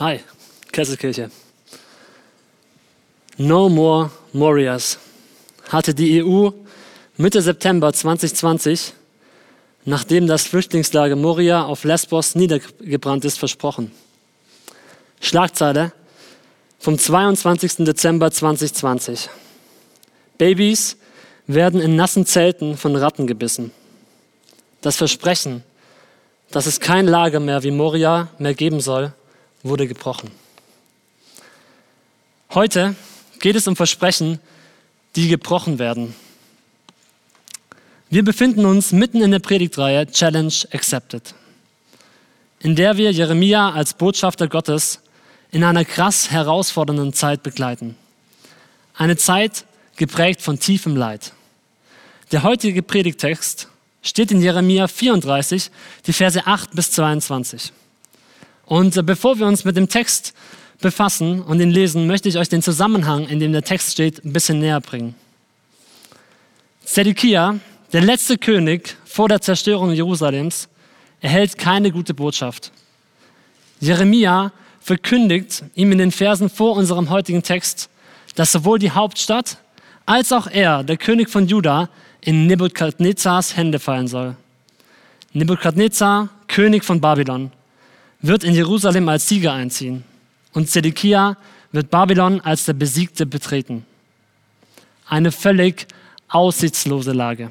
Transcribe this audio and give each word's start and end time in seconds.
Hi, 0.00 0.20
Kesselkirche. 0.72 1.30
No 3.36 3.68
More 3.68 4.10
Morias 4.32 4.98
hatte 5.68 5.92
die 5.92 6.24
EU 6.24 6.48
Mitte 7.18 7.42
September 7.42 7.92
2020, 7.92 8.94
nachdem 9.84 10.26
das 10.26 10.46
Flüchtlingslager 10.46 11.16
Moria 11.16 11.64
auf 11.66 11.84
Lesbos 11.84 12.34
niedergebrannt 12.34 13.26
ist, 13.26 13.38
versprochen. 13.38 13.92
Schlagzeile 15.20 15.92
vom 16.78 16.98
22. 16.98 17.84
Dezember 17.84 18.30
2020. 18.30 19.28
Babys 20.38 20.96
werden 21.46 21.78
in 21.78 21.96
nassen 21.96 22.24
Zelten 22.24 22.78
von 22.78 22.96
Ratten 22.96 23.26
gebissen. 23.26 23.70
Das 24.80 24.96
Versprechen, 24.96 25.62
dass 26.50 26.64
es 26.64 26.80
kein 26.80 27.06
Lager 27.06 27.38
mehr 27.38 27.62
wie 27.64 27.70
Moria 27.70 28.28
mehr 28.38 28.54
geben 28.54 28.80
soll, 28.80 29.12
wurde 29.62 29.86
gebrochen. 29.86 30.30
Heute 32.50 32.94
geht 33.38 33.56
es 33.56 33.66
um 33.66 33.76
Versprechen, 33.76 34.40
die 35.16 35.28
gebrochen 35.28 35.78
werden. 35.78 36.14
Wir 38.08 38.24
befinden 38.24 38.66
uns 38.66 38.92
mitten 38.92 39.22
in 39.22 39.30
der 39.30 39.38
Predigtreihe 39.38 40.06
Challenge 40.06 40.52
Accepted, 40.72 41.34
in 42.58 42.74
der 42.74 42.96
wir 42.96 43.12
Jeremia 43.12 43.70
als 43.70 43.94
Botschafter 43.94 44.48
Gottes 44.48 45.00
in 45.52 45.62
einer 45.64 45.84
krass 45.84 46.30
herausfordernden 46.30 47.12
Zeit 47.12 47.42
begleiten. 47.42 47.96
Eine 48.94 49.16
Zeit 49.16 49.64
geprägt 49.96 50.42
von 50.42 50.58
tiefem 50.58 50.96
Leid. 50.96 51.32
Der 52.32 52.42
heutige 52.42 52.82
Predigtext 52.82 53.68
steht 54.02 54.30
in 54.30 54.40
Jeremia 54.40 54.88
34, 54.88 55.70
die 56.06 56.12
Verse 56.12 56.46
8 56.46 56.74
bis 56.74 56.92
22. 56.92 57.72
Und 58.70 59.04
bevor 59.04 59.36
wir 59.40 59.48
uns 59.48 59.64
mit 59.64 59.76
dem 59.76 59.88
Text 59.88 60.32
befassen 60.80 61.42
und 61.42 61.58
ihn 61.58 61.72
lesen, 61.72 62.06
möchte 62.06 62.28
ich 62.28 62.38
euch 62.38 62.48
den 62.48 62.62
Zusammenhang, 62.62 63.26
in 63.26 63.40
dem 63.40 63.50
der 63.50 63.64
Text 63.64 63.90
steht, 63.90 64.24
ein 64.24 64.32
bisschen 64.32 64.60
näher 64.60 64.80
bringen. 64.80 65.16
Zedekia, 66.84 67.58
der 67.92 68.02
letzte 68.02 68.38
König 68.38 68.96
vor 69.04 69.28
der 69.28 69.40
Zerstörung 69.40 69.90
Jerusalems, 69.90 70.68
erhält 71.20 71.58
keine 71.58 71.90
gute 71.90 72.14
Botschaft. 72.14 72.70
Jeremia 73.80 74.52
verkündigt 74.80 75.64
ihm 75.74 75.90
in 75.90 75.98
den 75.98 76.12
Versen 76.12 76.48
vor 76.48 76.76
unserem 76.76 77.10
heutigen 77.10 77.42
Text, 77.42 77.90
dass 78.36 78.52
sowohl 78.52 78.78
die 78.78 78.92
Hauptstadt 78.92 79.56
als 80.06 80.30
auch 80.32 80.46
er, 80.46 80.84
der 80.84 80.96
König 80.96 81.28
von 81.28 81.48
Juda, 81.48 81.88
in 82.20 82.46
Nebukadnezars 82.46 83.56
Hände 83.56 83.80
fallen 83.80 84.06
soll. 84.06 84.36
Nebukadnezar, 85.32 86.28
König 86.46 86.84
von 86.84 87.00
Babylon, 87.00 87.50
wird 88.22 88.44
in 88.44 88.54
Jerusalem 88.54 89.08
als 89.08 89.28
Sieger 89.28 89.52
einziehen 89.52 90.04
und 90.52 90.68
Zedekia 90.68 91.36
wird 91.72 91.90
Babylon 91.90 92.40
als 92.40 92.64
der 92.64 92.72
Besiegte 92.74 93.26
betreten. 93.26 93.86
Eine 95.06 95.32
völlig 95.32 95.86
aussichtslose 96.28 97.12
Lage, 97.12 97.50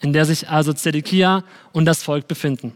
in 0.00 0.12
der 0.12 0.24
sich 0.24 0.48
also 0.48 0.72
Zedekia 0.72 1.44
und 1.72 1.84
das 1.84 2.02
Volk 2.02 2.28
befinden. 2.28 2.72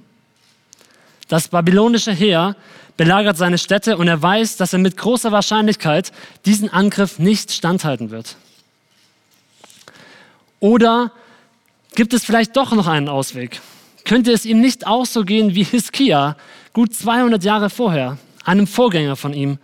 Das 1.28 1.48
babylonische 1.48 2.12
Heer 2.12 2.56
belagert 2.96 3.36
seine 3.36 3.58
Städte 3.58 3.96
und 3.96 4.08
er 4.08 4.20
weiß, 4.20 4.56
dass 4.56 4.72
er 4.72 4.78
mit 4.78 4.96
großer 4.96 5.30
Wahrscheinlichkeit 5.30 6.12
diesen 6.46 6.68
Angriff 6.70 7.18
nicht 7.18 7.52
standhalten 7.52 8.10
wird. 8.10 8.36
Oder 10.58 11.12
gibt 11.94 12.12
es 12.12 12.24
vielleicht 12.24 12.56
doch 12.56 12.72
noch 12.72 12.88
einen 12.88 13.08
Ausweg? 13.08 13.60
Könnte 14.04 14.32
es 14.32 14.44
ihm 14.44 14.60
nicht 14.60 14.86
auch 14.86 15.06
so 15.06 15.24
gehen 15.24 15.54
wie 15.54 15.64
Hiskia 15.64 16.36
gut 16.72 16.94
200 16.94 17.42
Jahre 17.44 17.70
vorher, 17.70 18.18
einem 18.44 18.66
Vorgänger 18.66 19.16
von 19.16 19.32
ihm, 19.32 19.58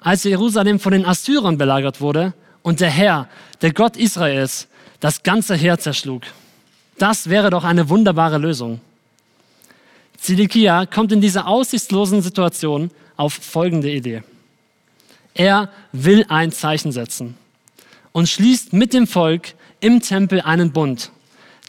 als 0.00 0.24
Jerusalem 0.24 0.78
von 0.78 0.92
den 0.92 1.04
Assyrern 1.04 1.58
belagert 1.58 2.00
wurde 2.00 2.34
und 2.62 2.80
der 2.80 2.90
Herr, 2.90 3.28
der 3.62 3.72
Gott 3.72 3.96
Israels, 3.96 4.68
das 5.00 5.22
ganze 5.22 5.54
Heer 5.54 5.78
zerschlug? 5.78 6.22
Das 6.98 7.28
wäre 7.28 7.50
doch 7.50 7.64
eine 7.64 7.88
wunderbare 7.88 8.38
Lösung. 8.38 8.80
Zedekia 10.16 10.86
kommt 10.86 11.12
in 11.12 11.20
dieser 11.20 11.46
aussichtslosen 11.46 12.22
Situation 12.22 12.90
auf 13.16 13.34
folgende 13.34 13.90
Idee. 13.90 14.22
Er 15.34 15.70
will 15.92 16.26
ein 16.28 16.50
Zeichen 16.50 16.90
setzen 16.90 17.36
und 18.12 18.28
schließt 18.28 18.72
mit 18.72 18.92
dem 18.92 19.06
Volk 19.06 19.54
im 19.80 20.00
Tempel 20.00 20.40
einen 20.40 20.72
Bund, 20.72 21.12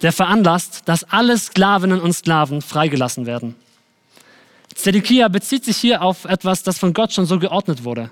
der 0.01 0.11
veranlasst, 0.11 0.81
dass 0.85 1.03
alle 1.03 1.37
Sklavinnen 1.37 2.01
und 2.01 2.13
Sklaven 2.13 2.61
freigelassen 2.63 3.27
werden. 3.27 3.55
Zedekia 4.75 5.27
bezieht 5.27 5.65
sich 5.65 5.77
hier 5.77 6.01
auf 6.01 6.25
etwas, 6.25 6.63
das 6.63 6.79
von 6.79 6.93
Gott 6.93 7.13
schon 7.13 7.25
so 7.25 7.39
geordnet 7.39 7.83
wurde. 7.83 8.11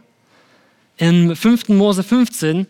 Im 0.98 1.36
5. 1.36 1.70
Mose 1.70 2.04
15, 2.04 2.68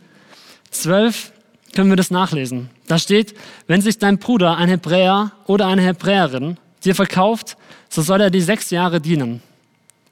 12 0.72 1.32
können 1.74 1.90
wir 1.90 1.96
das 1.96 2.12
nachlesen. 2.12 2.70
Da 2.88 3.00
steht, 3.00 3.36
wenn 3.68 3.82
sich 3.82 3.98
dein 3.98 4.20
Bruder, 4.20 4.58
ein 4.58 4.70
Hebräer 4.70 5.32
oder 5.46 5.68
eine 5.68 5.82
Hebräerin, 5.82 6.58
dir 6.84 6.96
verkauft, 6.96 7.58
so 7.90 8.02
soll 8.02 8.22
er 8.22 8.30
die 8.30 8.42
sechs 8.42 8.70
Jahre 8.70 9.00
dienen. 9.00 9.42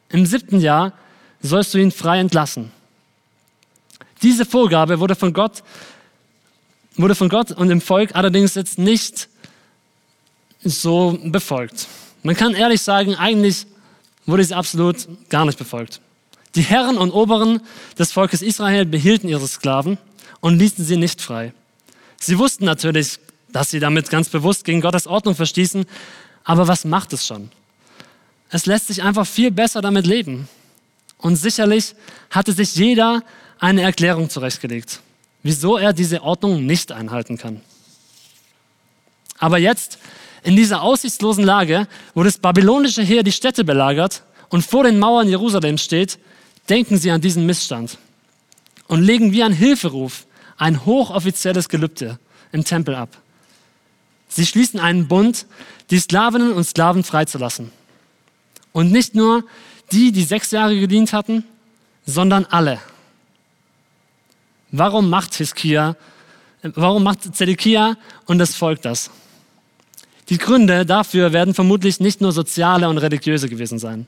Im 0.10 0.26
siebten 0.26 0.60
Jahr 0.60 0.94
sollst 1.42 1.74
du 1.74 1.78
ihn 1.78 1.92
frei 1.92 2.20
entlassen. 2.20 2.72
Diese 4.22 4.46
Vorgabe 4.46 5.00
wurde 5.00 5.16
von 5.16 5.34
Gott 5.34 5.64
wurde 6.98 7.16
von 7.16 7.30
Gott 7.30 7.52
und 7.52 7.68
dem 7.68 7.82
Volk 7.82 8.16
allerdings 8.16 8.56
jetzt 8.56 8.78
nicht 8.78 9.28
so 10.64 11.18
befolgt. 11.24 11.88
Man 12.26 12.36
kann 12.36 12.54
ehrlich 12.54 12.82
sagen, 12.82 13.16
eigentlich 13.16 13.66
wurde 14.26 14.44
sie 14.44 14.54
absolut 14.54 15.08
gar 15.30 15.46
nicht 15.46 15.58
befolgt. 15.58 16.02
Die 16.56 16.62
Herren 16.62 16.98
und 16.98 17.12
Oberen 17.12 17.62
des 17.98 18.12
Volkes 18.12 18.42
Israel 18.42 18.86
behielten 18.86 19.28
ihre 19.28 19.48
Sklaven 19.48 19.98
und 20.42 20.58
ließen 20.58 20.84
sie 20.84 20.98
nicht 20.98 21.22
frei. 21.22 21.54
Sie 22.20 22.38
wussten 22.38 22.66
natürlich, 22.66 23.20
dass 23.50 23.70
sie 23.70 23.80
damit 23.80 24.10
ganz 24.10 24.30
bewusst 24.30 24.66
gegen 24.66 24.82
Gottes 24.82 25.08
Ordnung 25.08 25.36
verstießen, 25.36 25.86
aber 26.44 26.68
was 26.68 26.84
macht 26.86 27.14
es 27.14 27.26
schon? 27.26 27.52
Es 28.50 28.66
lässt 28.66 28.88
sich 28.88 29.04
einfach 29.04 29.26
viel 29.26 29.52
besser 29.52 29.82
damit 29.82 30.06
leben. 30.06 30.50
Und 31.18 31.38
sicherlich 31.38 31.96
hatte 32.30 32.52
sich 32.52 32.76
jeder 32.76 33.24
eine 33.60 33.82
Erklärung 33.82 34.30
zurechtgelegt 34.30 35.00
wieso 35.46 35.78
er 35.78 35.94
diese 35.94 36.24
Ordnung 36.24 36.66
nicht 36.66 36.92
einhalten 36.92 37.38
kann. 37.38 37.62
Aber 39.38 39.60
jetzt, 39.60 40.00
in 40.46 40.56
dieser 40.56 40.84
aussichtslosen 40.84 41.44
Lage, 41.44 41.88
wo 42.14 42.22
das 42.24 42.38
babylonische 42.38 43.02
Heer 43.02 43.24
die 43.24 43.32
Städte 43.32 43.64
belagert 43.64 44.24
und 44.50 44.64
vor 44.64 44.84
den 44.84 45.00
Mauern 45.00 45.28
Jerusalems 45.28 45.84
steht, 45.84 46.20
denken 46.70 46.98
sie 46.98 47.10
an 47.10 47.20
diesen 47.20 47.48
Missstand 47.48 47.98
und 48.88 49.02
legen 49.02 49.32
wie 49.32 49.42
ein 49.42 49.54
Hilferuf 49.54 50.28
ein 50.58 50.86
hochoffizielles 50.86 51.68
Gelübde 51.68 52.20
im 52.52 52.64
Tempel 52.64 52.94
ab. 52.94 53.10
Sie 54.30 54.46
schließen 54.46 54.80
einen 54.80 55.08
Bund, 55.08 55.48
die 55.90 56.00
Sklavinnen 56.00 56.54
und 56.54 56.64
Sklaven 56.64 57.04
freizulassen. 57.04 57.72
Und 58.72 58.92
nicht 58.92 59.16
nur 59.16 59.46
die, 59.92 60.12
die 60.12 60.24
sechs 60.24 60.52
Jahre 60.52 60.80
gedient 60.80 61.12
hatten, 61.12 61.44
sondern 62.06 62.46
alle. 62.46 62.80
Warum 64.72 65.10
macht 65.10 65.34
Hiskia, 65.34 65.96
warum 66.62 67.04
macht 67.04 67.36
Zedekia 67.36 67.98
und 68.26 68.38
das 68.38 68.54
Volk 68.54 68.84
das? 68.84 69.10
Die 70.30 70.38
Gründe 70.38 70.86
dafür 70.86 71.34
werden 71.34 71.54
vermutlich 71.54 72.00
nicht 72.00 72.22
nur 72.22 72.32
soziale 72.32 72.90
und 72.90 72.98
religiöse 72.98 73.48
gewesen 73.50 73.80
sein. 73.80 74.08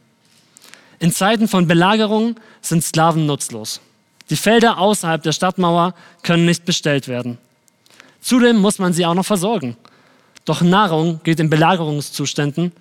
In 1.00 1.12
Zeiten 1.12 1.48
von 1.48 1.68
Belagerung 1.68 2.36
sind 2.62 2.84
Sklaven 2.84 3.26
nutzlos. 3.26 3.82
Die 4.30 4.36
Felder 4.36 4.80
außerhalb 4.80 5.22
der 5.22 5.32
Stadtmauer 5.32 5.94
können 6.24 6.46
nicht 6.46 6.66
bestellt 6.66 7.08
werden. 7.08 7.38
Zudem 8.20 8.58
muss 8.58 8.80
man 8.80 8.94
sie 8.94 9.06
auch 9.06 9.14
noch 9.14 9.26
versorgen. 9.26 9.78
Doch 10.46 10.62
Nahrung 10.62 11.22
geht 11.24 11.40
in 11.40 11.50
Belagerungszuständen 11.50 12.72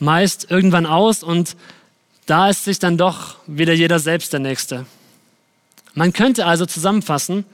meist 0.00 0.50
irgendwann 0.50 0.86
aus 0.86 1.22
und 1.22 1.56
da 2.26 2.48
ist 2.48 2.64
sich 2.64 2.78
dann 2.78 2.96
doch 2.96 3.36
wieder 3.46 3.72
jeder 3.72 3.98
selbst 3.98 4.32
der 4.32 4.40
Nächste. 4.40 4.86
Man 5.94 6.12
könnte 6.12 6.46
also 6.46 6.66
zusammenfassen, 6.66 7.44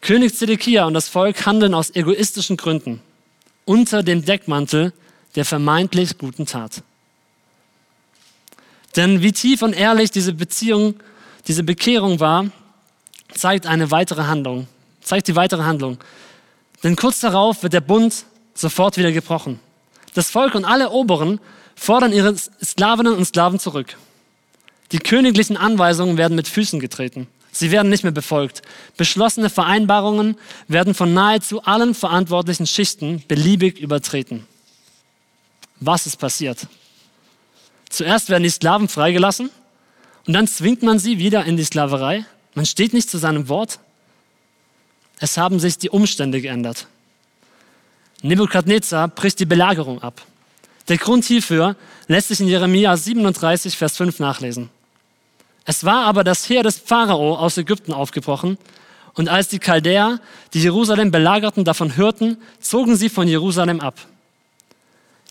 König 0.00 0.34
Zedekia 0.34 0.86
und 0.86 0.94
das 0.94 1.08
Volk 1.08 1.44
handeln 1.44 1.74
aus 1.74 1.94
egoistischen 1.94 2.56
Gründen 2.56 3.02
unter 3.70 4.02
dem 4.02 4.24
Deckmantel 4.24 4.92
der 5.36 5.44
vermeintlich 5.44 6.18
guten 6.18 6.44
Tat. 6.44 6.82
Denn 8.96 9.22
wie 9.22 9.30
tief 9.30 9.62
und 9.62 9.74
ehrlich 9.74 10.10
diese 10.10 10.32
Beziehung, 10.32 10.96
diese 11.46 11.62
Bekehrung 11.62 12.18
war, 12.18 12.46
zeigt 13.32 13.66
eine 13.66 13.92
weitere 13.92 14.24
Handlung, 14.24 14.66
zeigt 15.02 15.28
die 15.28 15.36
weitere 15.36 15.62
Handlung. 15.62 15.98
Denn 16.82 16.96
kurz 16.96 17.20
darauf 17.20 17.62
wird 17.62 17.72
der 17.72 17.80
Bund 17.80 18.24
sofort 18.54 18.96
wieder 18.96 19.12
gebrochen. 19.12 19.60
Das 20.14 20.30
Volk 20.30 20.56
und 20.56 20.64
alle 20.64 20.90
Oberen 20.90 21.38
fordern 21.76 22.12
ihre 22.12 22.34
Sklavinnen 22.36 23.14
und 23.14 23.24
Sklaven 23.24 23.60
zurück. 23.60 23.96
Die 24.90 24.98
königlichen 24.98 25.56
Anweisungen 25.56 26.16
werden 26.16 26.34
mit 26.34 26.48
Füßen 26.48 26.80
getreten. 26.80 27.28
Sie 27.52 27.70
werden 27.70 27.90
nicht 27.90 28.04
mehr 28.04 28.12
befolgt. 28.12 28.62
Beschlossene 28.96 29.50
Vereinbarungen 29.50 30.36
werden 30.68 30.94
von 30.94 31.12
nahezu 31.12 31.62
allen 31.62 31.94
verantwortlichen 31.94 32.66
Schichten 32.66 33.24
beliebig 33.26 33.78
übertreten. 33.78 34.46
Was 35.80 36.06
ist 36.06 36.16
passiert? 36.16 36.66
Zuerst 37.88 38.28
werden 38.28 38.44
die 38.44 38.50
Sklaven 38.50 38.88
freigelassen 38.88 39.50
Und 40.26 40.34
dann 40.34 40.46
zwingt 40.46 40.82
man 40.82 40.98
sie 40.98 41.18
wieder 41.18 41.44
in 41.44 41.56
die 41.56 41.64
Sklaverei. 41.64 42.24
Man 42.54 42.66
steht 42.66 42.92
nicht 42.92 43.10
zu 43.10 43.18
seinem 43.18 43.48
Wort. 43.48 43.80
Es 45.18 45.36
haben 45.36 45.58
sich 45.58 45.78
die 45.78 45.90
Umstände 45.90 46.40
geändert. 46.40 46.86
Nebukadnezar 48.22 49.08
bricht 49.08 49.40
die 49.40 49.46
Belagerung 49.46 50.02
ab. 50.02 50.22
Der 50.88 50.98
Grund 50.98 51.24
hierfür 51.24 51.76
lässt 52.06 52.28
sich 52.28 52.40
in 52.40 52.48
Jeremia 52.48 52.96
37, 52.96 53.76
Vers 53.76 53.96
5 53.96 54.18
nachlesen. 54.18 54.70
Es 55.70 55.84
war 55.84 56.06
aber 56.06 56.24
das 56.24 56.48
Heer 56.48 56.64
des 56.64 56.80
Pharao 56.80 57.36
aus 57.36 57.56
Ägypten 57.56 57.92
aufgebrochen, 57.92 58.58
und 59.14 59.28
als 59.28 59.46
die 59.46 59.60
Chaldäer, 59.60 60.18
die 60.52 60.60
Jerusalem 60.60 61.12
belagerten, 61.12 61.64
davon 61.64 61.96
hörten, 61.96 62.38
zogen 62.58 62.96
sie 62.96 63.08
von 63.08 63.28
Jerusalem 63.28 63.78
ab. 63.78 63.94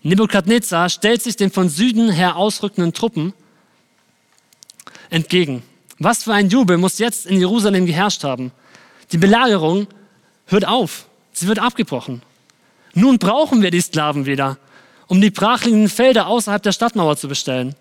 Nebukadnezar 0.01 0.87
stellt 0.87 1.21
sich 1.21 1.35
den 1.35 1.51
von 1.51 1.67
Süden 1.67 2.09
her 2.09 2.37
ausrückenden 2.37 2.93
Truppen 2.93 3.33
entgegen. 5.09 5.61
Was 5.97 6.23
für 6.23 6.33
ein 6.33 6.47
Jubel 6.47 6.77
muss 6.77 6.99
jetzt 6.99 7.25
in 7.25 7.37
Jerusalem 7.37 7.85
geherrscht 7.85 8.23
haben. 8.23 8.53
Die 9.11 9.17
Belagerung 9.17 9.87
hört 10.45 10.65
auf, 10.65 11.07
sie 11.33 11.49
wird 11.49 11.59
abgebrochen. 11.59 12.21
Nun 12.93 13.19
brauchen 13.19 13.61
wir 13.61 13.71
die 13.71 13.81
Sklaven 13.81 14.25
wieder, 14.25 14.57
um 15.07 15.19
die 15.19 15.31
brachliegenden 15.31 15.89
Felder 15.89 16.27
außerhalb 16.27 16.63
der 16.63 16.71
Stadtmauer 16.71 17.17
zu 17.17 17.27
bestellen. 17.27 17.75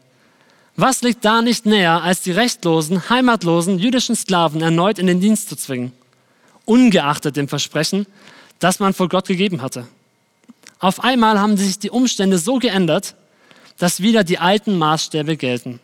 Was 0.80 1.02
liegt 1.02 1.24
da 1.24 1.42
nicht 1.42 1.66
näher, 1.66 2.04
als 2.04 2.22
die 2.22 2.30
rechtlosen, 2.30 3.10
heimatlosen 3.10 3.80
jüdischen 3.80 4.14
Sklaven 4.14 4.60
erneut 4.60 5.00
in 5.00 5.08
den 5.08 5.20
Dienst 5.20 5.48
zu 5.48 5.56
zwingen, 5.56 5.90
ungeachtet 6.66 7.34
dem 7.34 7.48
Versprechen, 7.48 8.06
das 8.60 8.78
man 8.78 8.94
vor 8.94 9.08
Gott 9.08 9.26
gegeben 9.26 9.60
hatte? 9.60 9.88
Auf 10.78 11.02
einmal 11.02 11.40
haben 11.40 11.56
sich 11.56 11.80
die 11.80 11.90
Umstände 11.90 12.38
so 12.38 12.60
geändert, 12.60 13.16
dass 13.76 14.02
wieder 14.02 14.22
die 14.22 14.38
alten 14.38 14.78
Maßstäbe 14.78 15.36
gelten. 15.36 15.80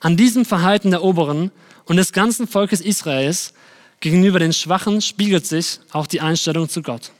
An 0.00 0.16
diesem 0.16 0.44
Verhalten 0.44 0.90
der 0.90 1.04
Oberen 1.04 1.52
und 1.84 1.98
des 1.98 2.12
ganzen 2.12 2.48
Volkes 2.48 2.80
Israels 2.80 3.54
gegenüber 4.00 4.40
den 4.40 4.52
Schwachen 4.52 5.00
spiegelt 5.00 5.46
sich 5.46 5.78
auch 5.92 6.08
die 6.08 6.20
Einstellung 6.20 6.68
zu 6.68 6.82
Gott. 6.82 7.12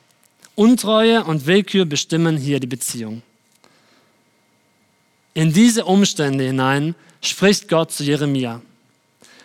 Untreue 0.57 1.23
und 1.23 1.47
Willkür 1.47 1.85
bestimmen 1.85 2.37
hier 2.37 2.59
die 2.59 2.67
Beziehung. 2.67 3.23
In 5.35 5.53
diese 5.53 5.85
Umstände 5.85 6.45
hinein 6.45 6.95
spricht 7.23 7.69
Gott 7.69 7.93
zu 7.93 8.05
Jeremia. 8.05 8.61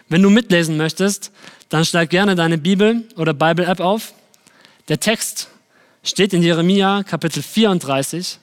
Wenn 0.09 0.21
du 0.21 0.29
mitlesen 0.29 0.77
möchtest, 0.77 1.31
dann 1.69 1.85
schlag 1.85 2.09
gerne 2.09 2.35
deine 2.35 2.57
Bibel 2.57 3.07
oder 3.15 3.33
Bible-App 3.33 3.79
auf. 3.79 4.13
Der 4.87 4.99
Text 4.99 5.49
steht 6.03 6.33
in 6.33 6.41
Jeremia 6.41 7.03
Kapitel 7.03 7.43
34, 7.43 8.39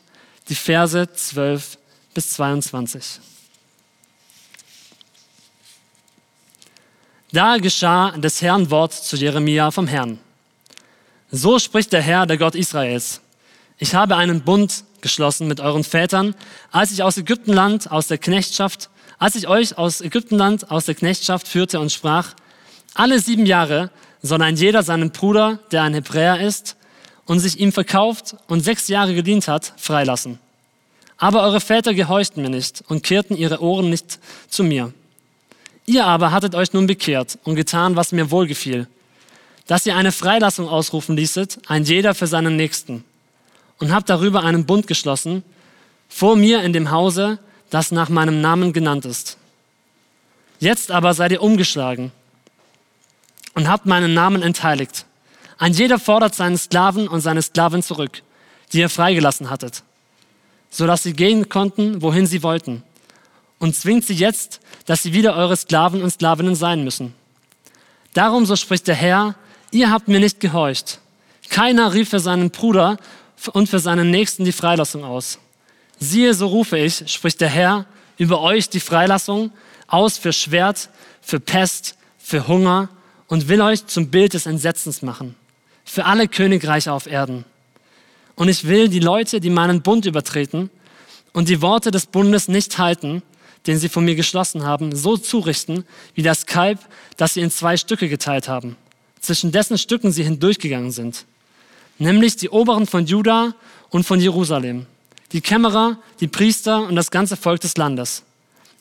die 0.48 0.54
Verse 0.54 1.10
12 1.12 1.78
bis 2.12 2.30
22. 2.30 3.20
Da 7.32 7.56
geschah 7.58 8.12
des 8.12 8.40
Herrn 8.42 8.70
Wort 8.70 8.92
zu 8.92 9.16
Jeremia 9.16 9.70
vom 9.70 9.88
Herrn. 9.88 10.18
So 11.30 11.58
spricht 11.58 11.92
der 11.92 12.02
Herr, 12.02 12.26
der 12.26 12.38
Gott 12.38 12.54
Israels. 12.54 13.20
Ich 13.78 13.94
habe 13.94 14.16
einen 14.16 14.42
Bund 14.42 14.84
geschlossen 15.04 15.46
mit 15.46 15.60
euren 15.60 15.84
Vätern, 15.84 16.34
als 16.72 16.90
ich 16.90 17.02
aus 17.02 17.18
Ägyptenland, 17.18 17.92
aus 17.92 18.08
der 18.08 18.18
Knechtschaft, 18.18 18.88
als 19.18 19.36
ich 19.36 19.46
euch 19.46 19.78
aus 19.78 20.00
Ägyptenland, 20.00 20.70
aus 20.70 20.86
der 20.86 20.94
Knechtschaft 20.96 21.46
führte 21.46 21.78
und 21.78 21.92
sprach, 21.92 22.34
alle 22.94 23.20
sieben 23.20 23.44
Jahre 23.44 23.90
soll 24.22 24.40
ein 24.40 24.56
jeder 24.56 24.82
seinen 24.82 25.10
Bruder, 25.10 25.58
der 25.72 25.82
ein 25.82 25.92
Hebräer 25.92 26.40
ist 26.40 26.76
und 27.26 27.38
sich 27.38 27.60
ihm 27.60 27.70
verkauft 27.70 28.36
und 28.48 28.60
sechs 28.60 28.88
Jahre 28.88 29.14
gedient 29.14 29.46
hat, 29.46 29.74
freilassen. 29.76 30.38
Aber 31.18 31.42
eure 31.42 31.60
Väter 31.60 31.92
gehorchten 31.92 32.42
mir 32.42 32.48
nicht 32.48 32.82
und 32.88 33.02
kehrten 33.02 33.36
ihre 33.36 33.60
Ohren 33.62 33.90
nicht 33.90 34.18
zu 34.48 34.64
mir. 34.64 34.92
Ihr 35.84 36.06
aber 36.06 36.32
hattet 36.32 36.54
euch 36.54 36.72
nun 36.72 36.86
bekehrt 36.86 37.38
und 37.44 37.56
getan, 37.56 37.94
was 37.94 38.12
mir 38.12 38.30
wohlgefiel, 38.30 38.88
dass 39.66 39.84
ihr 39.84 39.96
eine 39.96 40.12
Freilassung 40.12 40.66
ausrufen 40.66 41.14
ließet, 41.14 41.58
ein 41.66 41.84
jeder 41.84 42.14
für 42.14 42.26
seinen 42.26 42.56
Nächsten 42.56 43.04
und 43.78 43.92
habe 43.92 44.04
darüber 44.06 44.42
einen 44.42 44.66
Bund 44.66 44.86
geschlossen, 44.86 45.42
vor 46.08 46.36
mir 46.36 46.62
in 46.62 46.72
dem 46.72 46.90
Hause, 46.90 47.38
das 47.70 47.90
nach 47.90 48.08
meinem 48.08 48.40
Namen 48.40 48.72
genannt 48.72 49.04
ist. 49.04 49.36
Jetzt 50.60 50.90
aber 50.90 51.14
seid 51.14 51.32
ihr 51.32 51.42
umgeschlagen 51.42 52.12
und 53.54 53.68
habt 53.68 53.86
meinen 53.86 54.14
Namen 54.14 54.42
entheiligt. 54.42 55.06
Ein 55.58 55.72
jeder 55.72 55.98
fordert 55.98 56.34
seinen 56.34 56.58
Sklaven 56.58 57.08
und 57.08 57.20
seine 57.20 57.42
Sklavin 57.42 57.82
zurück, 57.82 58.22
die 58.72 58.80
ihr 58.80 58.88
freigelassen 58.88 59.50
hattet, 59.50 59.82
sodass 60.70 61.02
sie 61.02 61.12
gehen 61.12 61.48
konnten, 61.48 62.02
wohin 62.02 62.26
sie 62.26 62.42
wollten, 62.42 62.82
und 63.58 63.74
zwingt 63.74 64.04
sie 64.04 64.14
jetzt, 64.14 64.60
dass 64.86 65.02
sie 65.02 65.12
wieder 65.12 65.36
eure 65.36 65.56
Sklaven 65.56 66.02
und 66.02 66.10
Sklavinnen 66.10 66.54
sein 66.54 66.84
müssen. 66.84 67.14
Darum, 68.12 68.46
so 68.46 68.56
spricht 68.56 68.86
der 68.86 68.94
Herr, 68.94 69.34
ihr 69.70 69.90
habt 69.90 70.08
mir 70.08 70.20
nicht 70.20 70.40
gehorcht. 70.40 71.00
Keiner 71.50 71.92
rief 71.92 72.10
für 72.10 72.20
seinen 72.20 72.50
Bruder 72.50 72.96
und 73.52 73.68
für 73.68 73.78
seinen 73.78 74.10
Nächsten 74.10 74.44
die 74.44 74.52
Freilassung 74.52 75.04
aus. 75.04 75.38
Siehe, 75.98 76.34
so 76.34 76.48
rufe 76.48 76.78
ich, 76.78 77.04
spricht 77.06 77.40
der 77.40 77.48
Herr, 77.48 77.86
über 78.18 78.40
euch 78.40 78.68
die 78.68 78.80
Freilassung 78.80 79.50
aus 79.86 80.18
für 80.18 80.32
Schwert, 80.32 80.88
für 81.20 81.40
Pest, 81.40 81.96
für 82.18 82.48
Hunger 82.48 82.88
und 83.28 83.48
will 83.48 83.60
euch 83.60 83.86
zum 83.86 84.08
Bild 84.08 84.34
des 84.34 84.46
Entsetzens 84.46 85.02
machen, 85.02 85.34
für 85.84 86.04
alle 86.04 86.28
Königreiche 86.28 86.92
auf 86.92 87.06
Erden. 87.06 87.44
Und 88.34 88.48
ich 88.48 88.66
will 88.66 88.88
die 88.88 89.00
Leute, 89.00 89.40
die 89.40 89.50
meinen 89.50 89.82
Bund 89.82 90.06
übertreten 90.06 90.70
und 91.32 91.48
die 91.48 91.62
Worte 91.62 91.90
des 91.90 92.06
Bundes 92.06 92.48
nicht 92.48 92.78
halten, 92.78 93.22
den 93.66 93.78
sie 93.78 93.88
von 93.88 94.04
mir 94.04 94.14
geschlossen 94.14 94.64
haben, 94.64 94.94
so 94.94 95.16
zurichten 95.16 95.84
wie 96.14 96.22
das 96.22 96.46
Kalb, 96.46 96.80
das 97.16 97.34
sie 97.34 97.40
in 97.40 97.50
zwei 97.50 97.76
Stücke 97.76 98.08
geteilt 98.08 98.48
haben, 98.48 98.76
zwischen 99.20 99.52
dessen 99.52 99.78
Stücken 99.78 100.12
sie 100.12 100.24
hindurchgegangen 100.24 100.90
sind 100.90 101.24
nämlich 101.98 102.36
die 102.36 102.50
Oberen 102.50 102.86
von 102.86 103.06
Juda 103.06 103.54
und 103.90 104.04
von 104.04 104.20
Jerusalem, 104.20 104.86
die 105.32 105.40
Kämmerer, 105.40 105.98
die 106.20 106.28
Priester 106.28 106.86
und 106.86 106.96
das 106.96 107.10
ganze 107.10 107.36
Volk 107.36 107.60
des 107.60 107.76
Landes. 107.76 108.22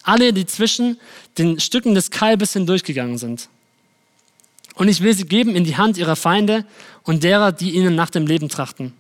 Alle, 0.03 0.33
die 0.33 0.45
zwischen 0.45 0.99
den 1.37 1.59
Stücken 1.59 1.95
des 1.95 2.11
Kalbes 2.11 2.53
hindurchgegangen 2.53 3.17
sind. 3.17 3.47
Und 4.75 4.87
ich 4.87 5.01
will 5.01 5.13
sie 5.13 5.25
geben 5.25 5.55
in 5.55 5.63
die 5.63 5.77
Hand 5.77 5.97
ihrer 5.97 6.15
Feinde 6.15 6.65
und 7.03 7.23
derer, 7.23 7.51
die 7.51 7.71
ihnen 7.71 7.95
nach 7.95 8.09
dem 8.09 8.27
Leben 8.27 8.49
trachten. 8.49 8.93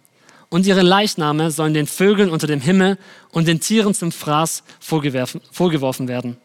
Und 0.49 0.67
ihre 0.67 0.83
Leichname 0.83 1.49
sollen 1.49 1.73
den 1.73 1.87
Vögeln 1.87 2.29
unter 2.29 2.45
dem 2.45 2.61
Himmel 2.61 2.99
und 3.31 3.47
den 3.47 3.59
Tieren 3.59 3.95
zum 3.95 4.11
Fraß 4.11 4.63
vorgeworfen 4.79 6.07
werden. 6.07 6.37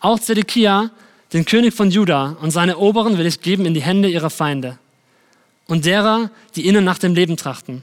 Auch 0.00 0.18
Zedekia, 0.18 0.90
den 1.34 1.44
König 1.44 1.74
von 1.74 1.90
Juda 1.90 2.36
und 2.40 2.52
seine 2.52 2.78
Oberen 2.78 3.18
will 3.18 3.26
ich 3.26 3.42
geben 3.42 3.66
in 3.66 3.74
die 3.74 3.82
Hände 3.82 4.08
ihrer 4.08 4.30
Feinde 4.30 4.78
und 5.66 5.84
derer, 5.84 6.30
die 6.54 6.66
ihnen 6.66 6.84
nach 6.84 6.98
dem 6.98 7.14
Leben 7.14 7.36
trachten. 7.36 7.82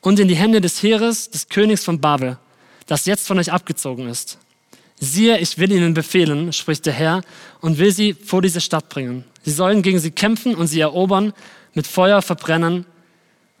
Und 0.00 0.18
in 0.18 0.28
die 0.28 0.36
Hände 0.36 0.60
des 0.60 0.82
Heeres 0.82 1.30
des 1.30 1.48
Königs 1.48 1.84
von 1.84 2.00
Babel, 2.00 2.38
das 2.86 3.06
jetzt 3.06 3.26
von 3.26 3.38
euch 3.38 3.52
abgezogen 3.52 4.08
ist. 4.08 4.38
Siehe, 5.00 5.38
ich 5.38 5.58
will 5.58 5.72
ihnen 5.72 5.94
befehlen, 5.94 6.52
spricht 6.52 6.86
der 6.86 6.92
Herr, 6.92 7.22
und 7.60 7.78
will 7.78 7.92
sie 7.92 8.14
vor 8.14 8.42
diese 8.42 8.60
Stadt 8.60 8.88
bringen. 8.88 9.24
Sie 9.42 9.50
sollen 9.50 9.82
gegen 9.82 9.98
sie 9.98 10.10
kämpfen 10.10 10.54
und 10.54 10.66
sie 10.66 10.80
erobern, 10.80 11.32
mit 11.74 11.86
Feuer 11.86 12.22
verbrennen. 12.22 12.86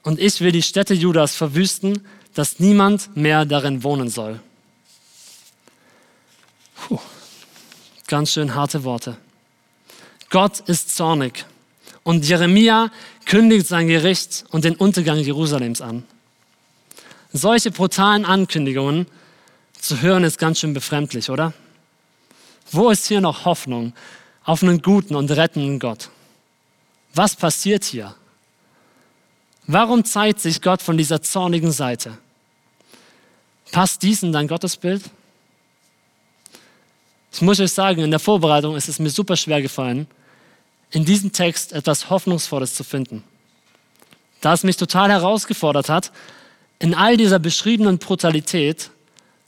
Und 0.02 0.20
ich 0.20 0.40
will 0.40 0.52
die 0.52 0.62
Städte 0.62 0.94
Judas 0.94 1.34
verwüsten, 1.34 2.06
dass 2.34 2.60
niemand 2.60 3.16
mehr 3.16 3.44
darin 3.44 3.82
wohnen 3.82 4.08
soll. 4.08 4.40
Puh, 6.76 6.98
ganz 8.06 8.32
schön 8.32 8.54
harte 8.54 8.84
Worte. 8.84 9.16
Gott 10.30 10.60
ist 10.60 10.94
zornig. 10.94 11.46
Und 12.04 12.26
Jeremia 12.26 12.90
kündigt 13.24 13.66
sein 13.66 13.88
Gericht 13.88 14.44
und 14.50 14.64
den 14.64 14.76
Untergang 14.76 15.18
Jerusalems 15.18 15.80
an. 15.80 16.04
Solche 17.32 17.70
brutalen 17.70 18.24
Ankündigungen 18.24 19.06
zu 19.80 20.00
hören 20.00 20.22
ist 20.22 20.38
ganz 20.38 20.60
schön 20.60 20.74
befremdlich, 20.74 21.30
oder? 21.30 21.52
Wo 22.70 22.90
ist 22.90 23.06
hier 23.06 23.20
noch 23.20 23.44
Hoffnung 23.44 23.92
auf 24.44 24.62
einen 24.62 24.82
guten 24.82 25.14
und 25.14 25.30
rettenden 25.30 25.78
Gott? 25.78 26.10
Was 27.14 27.34
passiert 27.34 27.84
hier? 27.84 28.14
Warum 29.66 30.04
zeigt 30.04 30.40
sich 30.40 30.60
Gott 30.60 30.82
von 30.82 30.98
dieser 30.98 31.22
zornigen 31.22 31.72
Seite? 31.72 32.18
Passt 33.72 34.02
dies 34.02 34.22
in 34.22 34.32
dein 34.32 34.46
Gottesbild? 34.46 35.02
Ich 37.32 37.40
muss 37.40 37.58
euch 37.60 37.72
sagen, 37.72 38.02
in 38.02 38.10
der 38.10 38.20
Vorbereitung 38.20 38.76
ist 38.76 38.88
es 38.88 38.98
mir 38.98 39.10
super 39.10 39.36
schwer 39.36 39.62
gefallen, 39.62 40.06
in 40.94 41.04
diesem 41.04 41.32
Text 41.32 41.72
etwas 41.72 42.08
Hoffnungsvolles 42.08 42.74
zu 42.74 42.84
finden. 42.84 43.24
Da 44.40 44.52
es 44.52 44.62
mich 44.62 44.76
total 44.76 45.10
herausgefordert 45.10 45.88
hat, 45.88 46.12
in 46.78 46.94
all 46.94 47.16
dieser 47.16 47.40
beschriebenen 47.40 47.98
Brutalität 47.98 48.90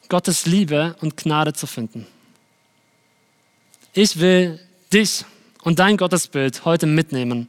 Gottes 0.08 0.46
Liebe 0.46 0.96
und 1.00 1.16
Gnade 1.16 1.52
zu 1.52 1.68
finden. 1.68 2.06
Ich 3.92 4.18
will 4.18 4.58
dich 4.92 5.24
und 5.62 5.78
dein 5.78 5.96
Gottesbild 5.96 6.64
heute 6.64 6.86
mitnehmen 6.86 7.48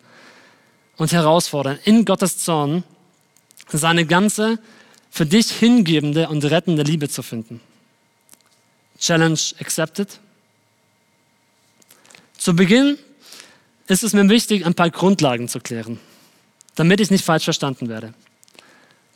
und 0.97 1.11
herausfordern, 1.11 1.79
in 1.83 2.05
Gottes 2.05 2.37
Zorn 2.37 2.83
seine 3.69 4.05
ganze 4.05 4.59
für 5.09 5.25
dich 5.25 5.51
hingebende 5.51 6.29
und 6.29 6.45
rettende 6.45 6.83
Liebe 6.83 7.09
zu 7.09 7.23
finden. 7.23 7.61
Challenge 8.99 9.39
accepted? 9.59 10.19
Zu 12.37 12.55
Beginn 12.55 12.97
ist 13.87 14.03
es 14.03 14.13
mir 14.13 14.27
wichtig, 14.29 14.65
ein 14.65 14.73
paar 14.73 14.89
Grundlagen 14.89 15.47
zu 15.47 15.59
klären, 15.59 15.99
damit 16.75 16.99
ich 16.99 17.09
nicht 17.09 17.25
falsch 17.25 17.45
verstanden 17.45 17.89
werde. 17.89 18.13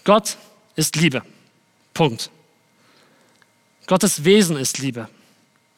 Gott 0.04 0.38
ist 0.76 0.96
Liebe. 0.96 1.24
Punkt. 1.94 2.32
Gottes 3.88 4.24
Wesen 4.24 4.56
ist 4.58 4.80
Liebe. 4.80 5.10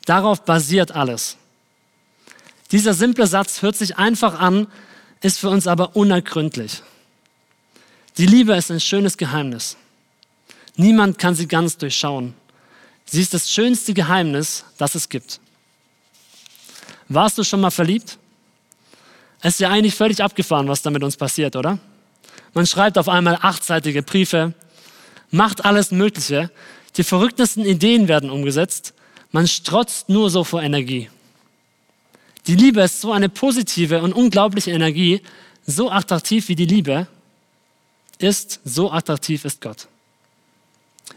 Darauf 0.05 0.45
basiert 0.45 0.91
alles. 0.91 1.37
Dieser 2.71 2.93
simple 2.93 3.27
Satz 3.27 3.61
hört 3.61 3.75
sich 3.75 3.97
einfach 3.97 4.39
an, 4.39 4.67
ist 5.21 5.39
für 5.39 5.49
uns 5.49 5.67
aber 5.67 5.95
unergründlich. 5.95 6.83
Die 8.17 8.25
Liebe 8.25 8.53
ist 8.55 8.71
ein 8.71 8.79
schönes 8.79 9.17
Geheimnis. 9.17 9.77
Niemand 10.75 11.17
kann 11.17 11.35
sie 11.35 11.47
ganz 11.47 11.77
durchschauen. 11.77 12.33
Sie 13.05 13.21
ist 13.21 13.33
das 13.33 13.49
schönste 13.51 13.93
Geheimnis, 13.93 14.65
das 14.77 14.95
es 14.95 15.09
gibt. 15.09 15.39
Warst 17.09 17.37
du 17.37 17.43
schon 17.43 17.61
mal 17.61 17.71
verliebt? 17.71 18.17
Es 19.45 19.55
ist 19.55 19.59
ja 19.59 19.69
eigentlich 19.69 19.93
völlig 19.93 20.23
abgefahren, 20.23 20.69
was 20.69 20.81
da 20.81 20.89
mit 20.89 21.03
uns 21.03 21.17
passiert, 21.17 21.57
oder? 21.57 21.77
Man 22.53 22.65
schreibt 22.65 22.97
auf 22.97 23.09
einmal 23.09 23.37
achtseitige 23.41 24.01
Briefe, 24.01 24.53
macht 25.31 25.65
alles 25.65 25.91
Mögliche, 25.91 26.49
die 26.95 27.03
verrücktesten 27.03 27.65
Ideen 27.65 28.07
werden 28.07 28.29
umgesetzt, 28.29 28.93
man 29.33 29.45
strotzt 29.47 30.07
nur 30.07 30.29
so 30.29 30.45
vor 30.45 30.63
Energie. 30.63 31.09
Die 32.47 32.55
Liebe 32.55 32.81
ist 32.81 33.01
so 33.01 33.11
eine 33.11 33.27
positive 33.27 34.01
und 34.01 34.13
unglaubliche 34.13 34.71
Energie, 34.71 35.21
so 35.67 35.91
attraktiv 35.91 36.47
wie 36.47 36.55
die 36.55 36.65
Liebe 36.65 37.07
ist, 38.19 38.61
so 38.63 38.91
attraktiv 38.91 39.43
ist 39.43 39.59
Gott. 39.59 39.87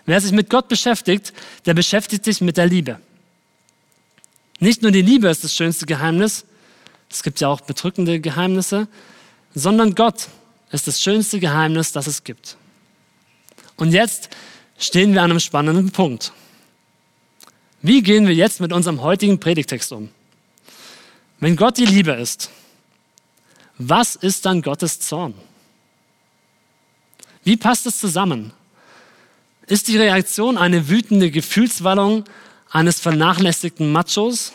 Wer 0.04 0.20
sich 0.20 0.32
mit 0.32 0.50
Gott 0.50 0.66
beschäftigt, 0.66 1.32
der 1.64 1.74
beschäftigt 1.74 2.24
sich 2.24 2.40
mit 2.40 2.56
der 2.56 2.66
Liebe. 2.66 2.98
Nicht 4.58 4.82
nur 4.82 4.90
die 4.90 5.02
Liebe 5.02 5.28
ist 5.28 5.44
das 5.44 5.54
schönste 5.54 5.86
Geheimnis, 5.86 6.44
es 7.10 7.22
gibt 7.22 7.40
ja 7.40 7.48
auch 7.48 7.60
bedrückende 7.60 8.20
Geheimnisse, 8.20 8.88
sondern 9.54 9.94
Gott 9.94 10.28
ist 10.70 10.86
das 10.86 11.00
schönste 11.00 11.40
Geheimnis, 11.40 11.92
das 11.92 12.06
es 12.06 12.24
gibt. 12.24 12.56
Und 13.76 13.92
jetzt 13.92 14.30
stehen 14.78 15.12
wir 15.12 15.22
an 15.22 15.30
einem 15.30 15.40
spannenden 15.40 15.90
Punkt. 15.90 16.32
Wie 17.82 18.02
gehen 18.02 18.26
wir 18.26 18.34
jetzt 18.34 18.60
mit 18.60 18.72
unserem 18.72 19.02
heutigen 19.02 19.38
Predigtext 19.38 19.92
um? 19.92 20.10
Wenn 21.38 21.56
Gott 21.56 21.78
die 21.78 21.86
Liebe 21.86 22.12
ist, 22.12 22.50
was 23.78 24.16
ist 24.16 24.46
dann 24.46 24.62
Gottes 24.62 25.00
Zorn? 25.00 25.34
Wie 27.44 27.56
passt 27.56 27.86
es 27.86 28.00
zusammen? 28.00 28.52
Ist 29.66 29.88
die 29.88 29.98
Reaktion 29.98 30.56
eine 30.56 30.88
wütende 30.88 31.30
Gefühlswallung 31.30 32.24
eines 32.70 33.00
vernachlässigten 33.00 33.92
Machos, 33.92 34.52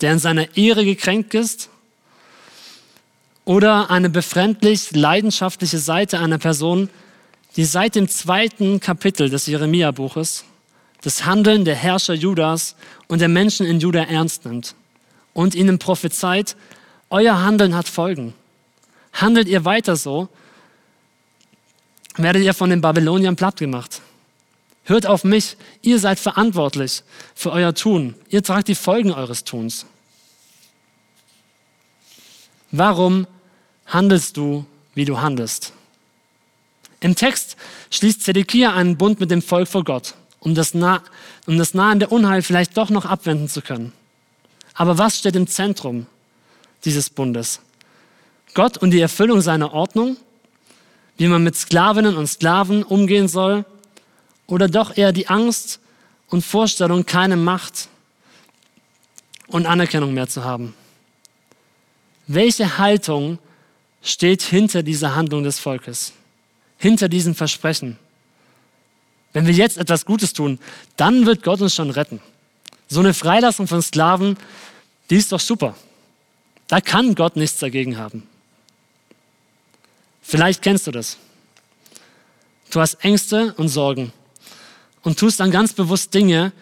der 0.00 0.12
in 0.12 0.18
seiner 0.18 0.56
Ehre 0.56 0.84
gekränkt 0.84 1.34
ist? 1.34 1.68
Oder 3.44 3.90
eine 3.90 4.08
befremdlich 4.08 4.92
leidenschaftliche 4.92 5.78
Seite 5.78 6.20
einer 6.20 6.38
Person, 6.38 6.88
die 7.56 7.64
seit 7.64 7.94
dem 7.96 8.08
zweiten 8.08 8.80
Kapitel 8.80 9.28
des 9.28 9.46
Jeremia-Buches 9.46 10.44
das 11.02 11.24
Handeln 11.24 11.64
der 11.64 11.74
Herrscher 11.74 12.14
Judas 12.14 12.76
und 13.08 13.20
der 13.20 13.28
Menschen 13.28 13.66
in 13.66 13.80
Juda 13.80 14.04
ernst 14.04 14.44
nimmt 14.44 14.74
und 15.34 15.54
ihnen 15.54 15.78
prophezeit, 15.78 16.56
euer 17.10 17.42
Handeln 17.42 17.74
hat 17.74 17.88
Folgen. 17.88 18.34
Handelt 19.12 19.48
ihr 19.48 19.64
weiter 19.64 19.96
so, 19.96 20.28
werdet 22.16 22.42
ihr 22.42 22.54
von 22.54 22.70
den 22.70 22.80
Babyloniern 22.80 23.36
platt 23.36 23.56
gemacht. 23.56 24.00
Hört 24.84 25.06
auf 25.06 25.24
mich, 25.24 25.56
ihr 25.82 25.98
seid 25.98 26.18
verantwortlich 26.18 27.02
für 27.34 27.52
euer 27.52 27.74
Tun. 27.74 28.14
Ihr 28.28 28.42
tragt 28.42 28.68
die 28.68 28.74
Folgen 28.74 29.12
eures 29.12 29.44
Tuns. 29.44 29.86
Warum 32.72 33.26
handelst 33.84 34.38
du, 34.38 34.64
wie 34.94 35.04
du 35.04 35.20
handelst? 35.20 35.74
Im 37.00 37.14
Text 37.14 37.56
schließt 37.90 38.22
Zedekia 38.22 38.72
einen 38.72 38.96
Bund 38.96 39.20
mit 39.20 39.30
dem 39.30 39.42
Volk 39.42 39.68
vor 39.68 39.84
Gott, 39.84 40.14
um 40.40 40.54
das, 40.54 40.72
nah, 40.72 41.02
um 41.46 41.58
das 41.58 41.74
nahende 41.74 42.08
Unheil 42.08 42.40
vielleicht 42.40 42.76
doch 42.78 42.88
noch 42.88 43.04
abwenden 43.04 43.48
zu 43.48 43.60
können. 43.60 43.92
Aber 44.72 44.96
was 44.96 45.18
steht 45.18 45.36
im 45.36 45.46
Zentrum 45.46 46.06
dieses 46.86 47.10
Bundes? 47.10 47.60
Gott 48.54 48.78
und 48.78 48.90
die 48.90 49.00
Erfüllung 49.00 49.42
seiner 49.42 49.74
Ordnung, 49.74 50.16
wie 51.18 51.28
man 51.28 51.44
mit 51.44 51.56
Sklavinnen 51.56 52.16
und 52.16 52.26
Sklaven 52.26 52.84
umgehen 52.84 53.28
soll, 53.28 53.66
oder 54.46 54.68
doch 54.68 54.96
eher 54.96 55.12
die 55.12 55.28
Angst 55.28 55.78
und 56.28 56.42
Vorstellung, 56.42 57.04
keine 57.04 57.36
Macht 57.36 57.88
und 59.48 59.66
Anerkennung 59.66 60.14
mehr 60.14 60.28
zu 60.28 60.44
haben? 60.44 60.74
Welche 62.26 62.78
Haltung 62.78 63.38
steht 64.02 64.42
hinter 64.42 64.82
dieser 64.82 65.14
Handlung 65.14 65.42
des 65.42 65.58
Volkes, 65.58 66.12
hinter 66.78 67.08
diesem 67.08 67.34
Versprechen? 67.34 67.98
Wenn 69.32 69.46
wir 69.46 69.54
jetzt 69.54 69.78
etwas 69.78 70.04
Gutes 70.04 70.32
tun, 70.32 70.58
dann 70.96 71.26
wird 71.26 71.42
Gott 71.42 71.60
uns 71.60 71.74
schon 71.74 71.90
retten. 71.90 72.20
So 72.88 73.00
eine 73.00 73.14
Freilassung 73.14 73.66
von 73.66 73.80
Sklaven, 73.80 74.36
die 75.08 75.16
ist 75.16 75.32
doch 75.32 75.40
super. 75.40 75.74
Da 76.68 76.80
kann 76.80 77.14
Gott 77.14 77.36
nichts 77.36 77.58
dagegen 77.58 77.96
haben. 77.96 78.26
Vielleicht 80.22 80.62
kennst 80.62 80.86
du 80.86 80.90
das. 80.90 81.16
Du 82.70 82.80
hast 82.80 83.04
Ängste 83.04 83.54
und 83.54 83.68
Sorgen 83.68 84.12
und 85.02 85.18
tust 85.18 85.40
dann 85.40 85.50
ganz 85.50 85.72
bewusst 85.72 86.14
Dinge, 86.14 86.52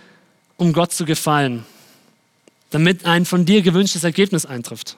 um 0.56 0.72
Gott 0.72 0.92
zu 0.92 1.04
gefallen, 1.04 1.64
damit 2.70 3.04
ein 3.04 3.24
von 3.24 3.44
dir 3.44 3.62
gewünschtes 3.62 4.04
Ergebnis 4.04 4.46
eintrifft. 4.46 4.96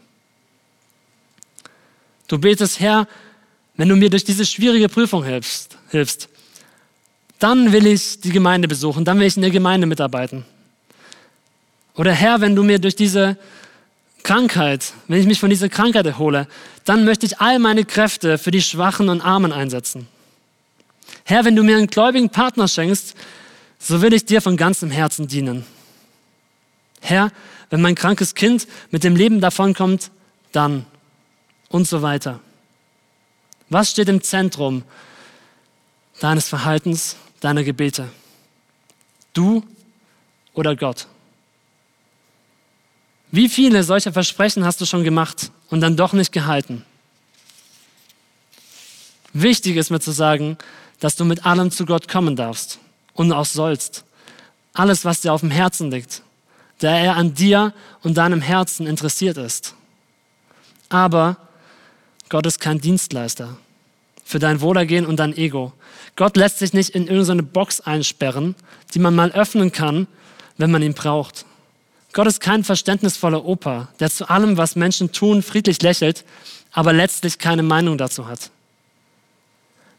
Du 2.32 2.38
betest, 2.38 2.80
Herr, 2.80 3.06
wenn 3.76 3.90
du 3.90 3.94
mir 3.94 4.08
durch 4.08 4.24
diese 4.24 4.46
schwierige 4.46 4.88
Prüfung 4.88 5.22
hilfst, 5.22 5.76
hilfst, 5.90 6.30
dann 7.38 7.72
will 7.72 7.86
ich 7.86 8.22
die 8.22 8.30
Gemeinde 8.30 8.68
besuchen, 8.68 9.04
dann 9.04 9.18
will 9.20 9.26
ich 9.26 9.36
in 9.36 9.42
der 9.42 9.50
Gemeinde 9.50 9.86
mitarbeiten. 9.86 10.46
Oder 11.94 12.12
Herr, 12.12 12.40
wenn 12.40 12.56
du 12.56 12.62
mir 12.62 12.78
durch 12.78 12.96
diese 12.96 13.36
Krankheit, 14.22 14.94
wenn 15.08 15.20
ich 15.20 15.26
mich 15.26 15.40
von 15.40 15.50
dieser 15.50 15.68
Krankheit 15.68 16.06
erhole, 16.06 16.48
dann 16.86 17.04
möchte 17.04 17.26
ich 17.26 17.38
all 17.38 17.58
meine 17.58 17.84
Kräfte 17.84 18.38
für 18.38 18.50
die 18.50 18.62
Schwachen 18.62 19.10
und 19.10 19.20
Armen 19.20 19.52
einsetzen. 19.52 20.08
Herr, 21.24 21.44
wenn 21.44 21.54
du 21.54 21.62
mir 21.62 21.76
einen 21.76 21.88
gläubigen 21.88 22.30
Partner 22.30 22.66
schenkst, 22.66 23.14
so 23.78 24.00
will 24.00 24.14
ich 24.14 24.24
dir 24.24 24.40
von 24.40 24.56
ganzem 24.56 24.90
Herzen 24.90 25.28
dienen. 25.28 25.66
Herr, 27.02 27.30
wenn 27.68 27.82
mein 27.82 27.94
krankes 27.94 28.34
Kind 28.34 28.66
mit 28.90 29.04
dem 29.04 29.16
Leben 29.16 29.42
davonkommt, 29.42 30.10
dann 30.52 30.86
und 31.72 31.88
so 31.88 32.02
weiter. 32.02 32.38
Was 33.68 33.90
steht 33.90 34.08
im 34.08 34.22
Zentrum 34.22 34.84
deines 36.20 36.48
Verhaltens, 36.48 37.16
deiner 37.40 37.64
Gebete? 37.64 38.08
Du 39.32 39.64
oder 40.54 40.76
Gott? 40.76 41.06
Wie 43.30 43.48
viele 43.48 43.82
solcher 43.82 44.12
Versprechen 44.12 44.64
hast 44.64 44.80
du 44.82 44.84
schon 44.84 45.02
gemacht 45.02 45.50
und 45.70 45.80
dann 45.80 45.96
doch 45.96 46.12
nicht 46.12 46.32
gehalten? 46.32 46.84
Wichtig 49.32 49.76
ist 49.76 49.90
mir 49.90 50.00
zu 50.00 50.12
sagen, 50.12 50.58
dass 51.00 51.16
du 51.16 51.24
mit 51.24 51.46
allem 51.46 51.70
zu 51.70 51.86
Gott 51.86 52.06
kommen 52.06 52.36
darfst 52.36 52.78
und 53.14 53.32
auch 53.32 53.46
sollst. 53.46 54.04
Alles, 54.74 55.06
was 55.06 55.22
dir 55.22 55.32
auf 55.32 55.40
dem 55.40 55.50
Herzen 55.50 55.90
liegt, 55.90 56.22
da 56.80 56.94
er 56.94 57.16
an 57.16 57.32
dir 57.32 57.72
und 58.02 58.18
deinem 58.18 58.42
Herzen 58.42 58.86
interessiert 58.86 59.38
ist. 59.38 59.74
Aber 60.90 61.38
Gott 62.32 62.46
ist 62.46 62.60
kein 62.60 62.80
Dienstleister 62.80 63.58
für 64.24 64.38
dein 64.38 64.62
Wohlergehen 64.62 65.04
und 65.04 65.16
dein 65.16 65.36
Ego. 65.36 65.74
Gott 66.16 66.34
lässt 66.38 66.60
sich 66.60 66.72
nicht 66.72 66.88
in 66.88 67.06
irgendeine 67.06 67.42
Box 67.42 67.82
einsperren, 67.82 68.54
die 68.94 69.00
man 69.00 69.14
mal 69.14 69.32
öffnen 69.32 69.70
kann, 69.70 70.06
wenn 70.56 70.70
man 70.70 70.80
ihn 70.80 70.94
braucht. 70.94 71.44
Gott 72.14 72.26
ist 72.26 72.40
kein 72.40 72.64
verständnisvoller 72.64 73.44
Opa, 73.44 73.88
der 74.00 74.08
zu 74.08 74.30
allem, 74.30 74.56
was 74.56 74.76
Menschen 74.76 75.12
tun, 75.12 75.42
friedlich 75.42 75.82
lächelt, 75.82 76.24
aber 76.70 76.94
letztlich 76.94 77.36
keine 77.36 77.62
Meinung 77.62 77.98
dazu 77.98 78.26
hat. 78.26 78.50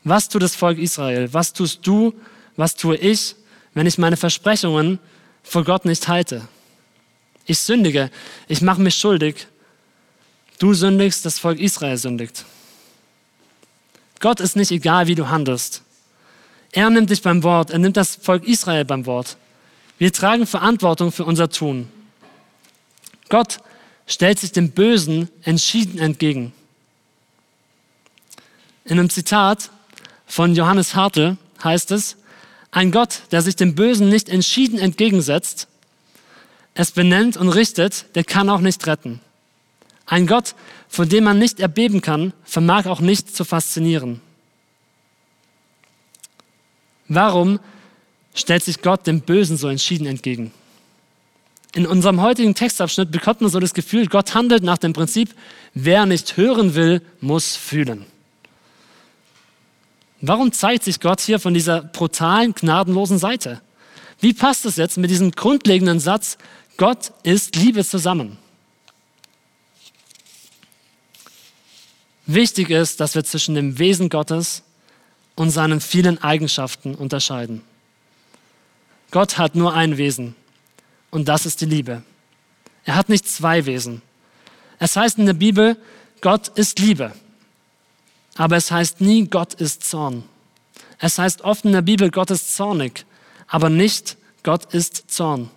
Was 0.03 0.27
tut 0.27 0.41
das 0.41 0.55
Volk 0.55 0.79
Israel? 0.79 1.31
Was 1.33 1.53
tust 1.53 1.85
du? 1.85 2.15
Was 2.55 2.75
tue 2.75 2.95
ich, 2.95 3.35
wenn 3.75 3.85
ich 3.85 3.99
meine 3.99 4.17
Versprechungen 4.17 4.97
vor 5.43 5.63
Gott 5.65 5.85
nicht 5.85 6.07
halte? 6.07 6.41
Ich 7.45 7.59
sündige, 7.59 8.09
ich 8.47 8.63
mache 8.63 8.81
mich 8.81 8.95
schuldig. 8.95 9.45
Du 10.59 10.73
sündigst, 10.73 11.25
das 11.25 11.39
Volk 11.39 11.59
Israel 11.59 11.97
sündigt. 11.97 12.45
Gott 14.19 14.39
ist 14.39 14.55
nicht 14.55 14.71
egal, 14.71 15.07
wie 15.07 15.15
du 15.15 15.29
handelst. 15.29 15.81
Er 16.71 16.89
nimmt 16.89 17.09
dich 17.09 17.21
beim 17.21 17.43
Wort, 17.43 17.71
er 17.71 17.79
nimmt 17.79 17.97
das 17.97 18.15
Volk 18.15 18.45
Israel 18.45 18.85
beim 18.85 19.05
Wort. 19.05 19.37
Wir 19.97 20.11
tragen 20.11 20.47
Verantwortung 20.47 21.11
für 21.11 21.25
unser 21.25 21.49
Tun. 21.49 21.87
Gott 23.29 23.59
stellt 24.07 24.39
sich 24.39 24.51
dem 24.51 24.71
Bösen 24.71 25.29
entschieden 25.43 25.99
entgegen. 25.99 26.53
In 28.85 28.99
einem 28.99 29.09
Zitat 29.09 29.69
von 30.25 30.55
Johannes 30.55 30.95
Hartl 30.95 31.37
heißt 31.63 31.91
es, 31.91 32.17
ein 32.71 32.91
Gott, 32.91 33.21
der 33.31 33.41
sich 33.41 33.55
dem 33.55 33.75
Bösen 33.75 34.09
nicht 34.09 34.29
entschieden 34.29 34.79
entgegensetzt, 34.79 35.67
es 36.73 36.91
benennt 36.91 37.37
und 37.37 37.49
richtet, 37.49 38.05
der 38.15 38.23
kann 38.23 38.49
auch 38.49 38.61
nicht 38.61 38.87
retten. 38.87 39.19
Ein 40.05 40.27
Gott, 40.27 40.55
von 40.89 41.07
dem 41.07 41.23
man 41.23 41.39
nicht 41.39 41.59
erbeben 41.59 42.01
kann, 42.01 42.33
vermag 42.43 42.85
auch 42.85 42.99
nicht 42.99 43.35
zu 43.35 43.45
faszinieren. 43.45 44.21
Warum 47.07 47.59
stellt 48.33 48.63
sich 48.63 48.81
Gott 48.81 49.07
dem 49.07 49.21
Bösen 49.21 49.57
so 49.57 49.67
entschieden 49.67 50.07
entgegen? 50.07 50.51
In 51.75 51.87
unserem 51.87 52.21
heutigen 52.21 52.53
Textabschnitt 52.53 53.11
bekommt 53.11 53.41
man 53.41 53.49
so 53.49 53.59
das 53.59 53.73
Gefühl, 53.73 54.07
Gott 54.07 54.35
handelt 54.35 54.63
nach 54.63 54.77
dem 54.77 54.93
Prinzip, 54.93 55.33
wer 55.73 56.05
nicht 56.05 56.37
hören 56.37 56.75
will, 56.75 57.01
muss 57.19 57.55
fühlen. 57.55 58.05
Warum 60.21 60.51
zeigt 60.51 60.83
sich 60.83 60.99
Gott 60.99 61.19
hier 61.19 61.39
von 61.39 61.53
dieser 61.53 61.81
brutalen, 61.81 62.53
gnadenlosen 62.53 63.17
Seite? 63.17 63.61
Wie 64.19 64.33
passt 64.33 64.65
es 64.65 64.77
jetzt 64.77 64.97
mit 64.97 65.09
diesem 65.09 65.31
grundlegenden 65.31 65.99
Satz, 65.99 66.37
Gott 66.77 67.11
ist 67.23 67.55
Liebe 67.55 67.83
zusammen? 67.83 68.37
Wichtig 72.25 72.69
ist, 72.69 72.99
dass 72.99 73.15
wir 73.15 73.23
zwischen 73.23 73.55
dem 73.55 73.79
Wesen 73.79 74.09
Gottes 74.09 74.63
und 75.35 75.49
seinen 75.49 75.81
vielen 75.81 76.21
Eigenschaften 76.23 76.95
unterscheiden. 76.95 77.61
Gott 79.11 79.37
hat 79.37 79.55
nur 79.55 79.73
ein 79.73 79.97
Wesen 79.97 80.35
und 81.11 81.27
das 81.27 81.45
ist 81.45 81.61
die 81.61 81.65
Liebe. 81.65 82.03
Er 82.85 82.95
hat 82.95 83.09
nicht 83.09 83.27
zwei 83.27 83.65
Wesen. 83.65 84.01
Es 84.79 84.95
heißt 84.95 85.17
in 85.17 85.25
der 85.25 85.33
Bibel, 85.33 85.77
Gott 86.21 86.47
ist 86.49 86.79
Liebe. 86.79 87.13
Aber 88.35 88.55
es 88.57 88.71
heißt 88.71 89.01
nie, 89.01 89.27
Gott 89.27 89.53
ist 89.53 89.83
Zorn. 89.83 90.23
Es 90.99 91.19
heißt 91.19 91.41
oft 91.41 91.65
in 91.65 91.73
der 91.73 91.81
Bibel, 91.81 92.09
Gott 92.09 92.31
ist 92.31 92.55
zornig, 92.55 93.05
aber 93.47 93.69
nicht, 93.69 94.17
Gott 94.41 94.73
ist 94.73 95.11
Zorn. 95.11 95.49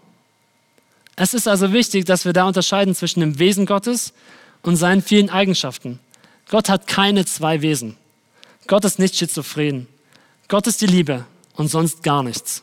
Es 1.14 1.32
ist 1.32 1.49
also 1.49 1.73
wichtig, 1.73 2.04
dass 2.04 2.25
wir 2.25 2.32
da 2.32 2.44
unterscheiden 2.44 2.94
zwischen 2.94 3.20
dem 3.20 3.38
Wesen 3.38 3.64
Gottes 3.64 4.12
und 4.62 4.76
seinen 4.76 5.02
vielen 5.02 5.30
Eigenschaften. 5.30 5.99
Gott 6.49 6.69
hat 6.69 6.87
keine 6.87 7.25
zwei 7.25 7.62
Wesen. 7.62 7.97
Gott 8.67 8.85
ist 8.85 8.99
nicht 8.99 9.17
schizophren. 9.17 9.87
Gott 10.49 10.67
ist 10.67 10.81
die 10.81 10.87
Liebe 10.87 11.25
und 11.55 11.69
sonst 11.69 12.03
gar 12.03 12.23
nichts. 12.23 12.62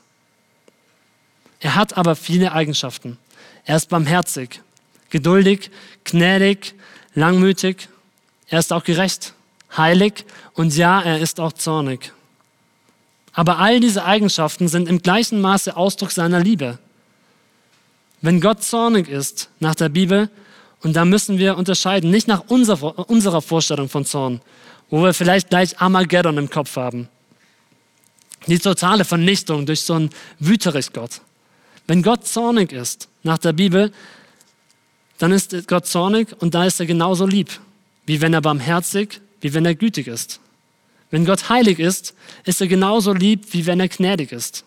Er 1.59 1.75
hat 1.75 1.97
aber 1.97 2.15
viele 2.15 2.51
Eigenschaften. 2.51 3.17
Er 3.65 3.77
ist 3.77 3.89
barmherzig, 3.89 4.61
geduldig, 5.09 5.71
gnädig, 6.03 6.75
langmütig. 7.13 7.87
Er 8.47 8.59
ist 8.59 8.73
auch 8.73 8.83
gerecht, 8.83 9.33
heilig 9.75 10.25
und 10.53 10.75
ja, 10.75 11.01
er 11.01 11.19
ist 11.19 11.39
auch 11.39 11.53
zornig. 11.53 12.11
Aber 13.33 13.57
all 13.59 13.79
diese 13.79 14.05
Eigenschaften 14.05 14.67
sind 14.67 14.87
im 14.87 15.01
gleichen 15.01 15.41
Maße 15.41 15.75
Ausdruck 15.75 16.11
seiner 16.11 16.39
Liebe. 16.39 16.79
Wenn 18.21 18.39
Gott 18.39 18.63
zornig 18.63 19.09
ist 19.09 19.49
nach 19.59 19.75
der 19.75 19.89
Bibel, 19.89 20.29
und 20.83 20.93
da 20.93 21.05
müssen 21.05 21.37
wir 21.37 21.57
unterscheiden, 21.57 22.11
nicht 22.11 22.27
nach 22.27 22.43
unserer, 22.47 23.09
unserer 23.09 23.41
Vorstellung 23.41 23.89
von 23.89 24.05
Zorn, 24.05 24.41
wo 24.89 25.01
wir 25.01 25.13
vielleicht 25.13 25.49
gleich 25.49 25.79
Armageddon 25.79 26.37
im 26.37 26.49
Kopf 26.49 26.75
haben. 26.75 27.07
Die 28.47 28.59
totale 28.59 29.05
Vernichtung 29.05 29.65
durch 29.65 29.81
so 29.81 29.93
einen 29.93 30.09
Wüterich-Gott. 30.39 31.21
Wenn 31.87 32.03
Gott 32.03 32.27
zornig 32.27 32.73
ist 32.73 33.07
nach 33.23 33.37
der 33.37 33.53
Bibel, 33.53 33.91
dann 35.17 35.31
ist 35.31 35.67
Gott 35.67 35.87
zornig 35.87 36.35
und 36.41 36.53
da 36.53 36.65
ist 36.65 36.81
er 36.81 36.85
genauso 36.85 37.25
lieb, 37.25 37.49
wie 38.05 38.19
wenn 38.19 38.33
er 38.33 38.41
barmherzig, 38.41 39.21
wie 39.39 39.53
wenn 39.53 39.65
er 39.65 39.75
gütig 39.75 40.07
ist. 40.07 40.41
Wenn 41.11 41.25
Gott 41.25 41.47
heilig 41.47 41.79
ist, 41.79 42.13
ist 42.43 42.59
er 42.59 42.67
genauso 42.67 43.13
lieb, 43.13 43.53
wie 43.53 43.65
wenn 43.65 43.79
er 43.79 43.87
gnädig 43.87 44.33
ist. 44.33 44.65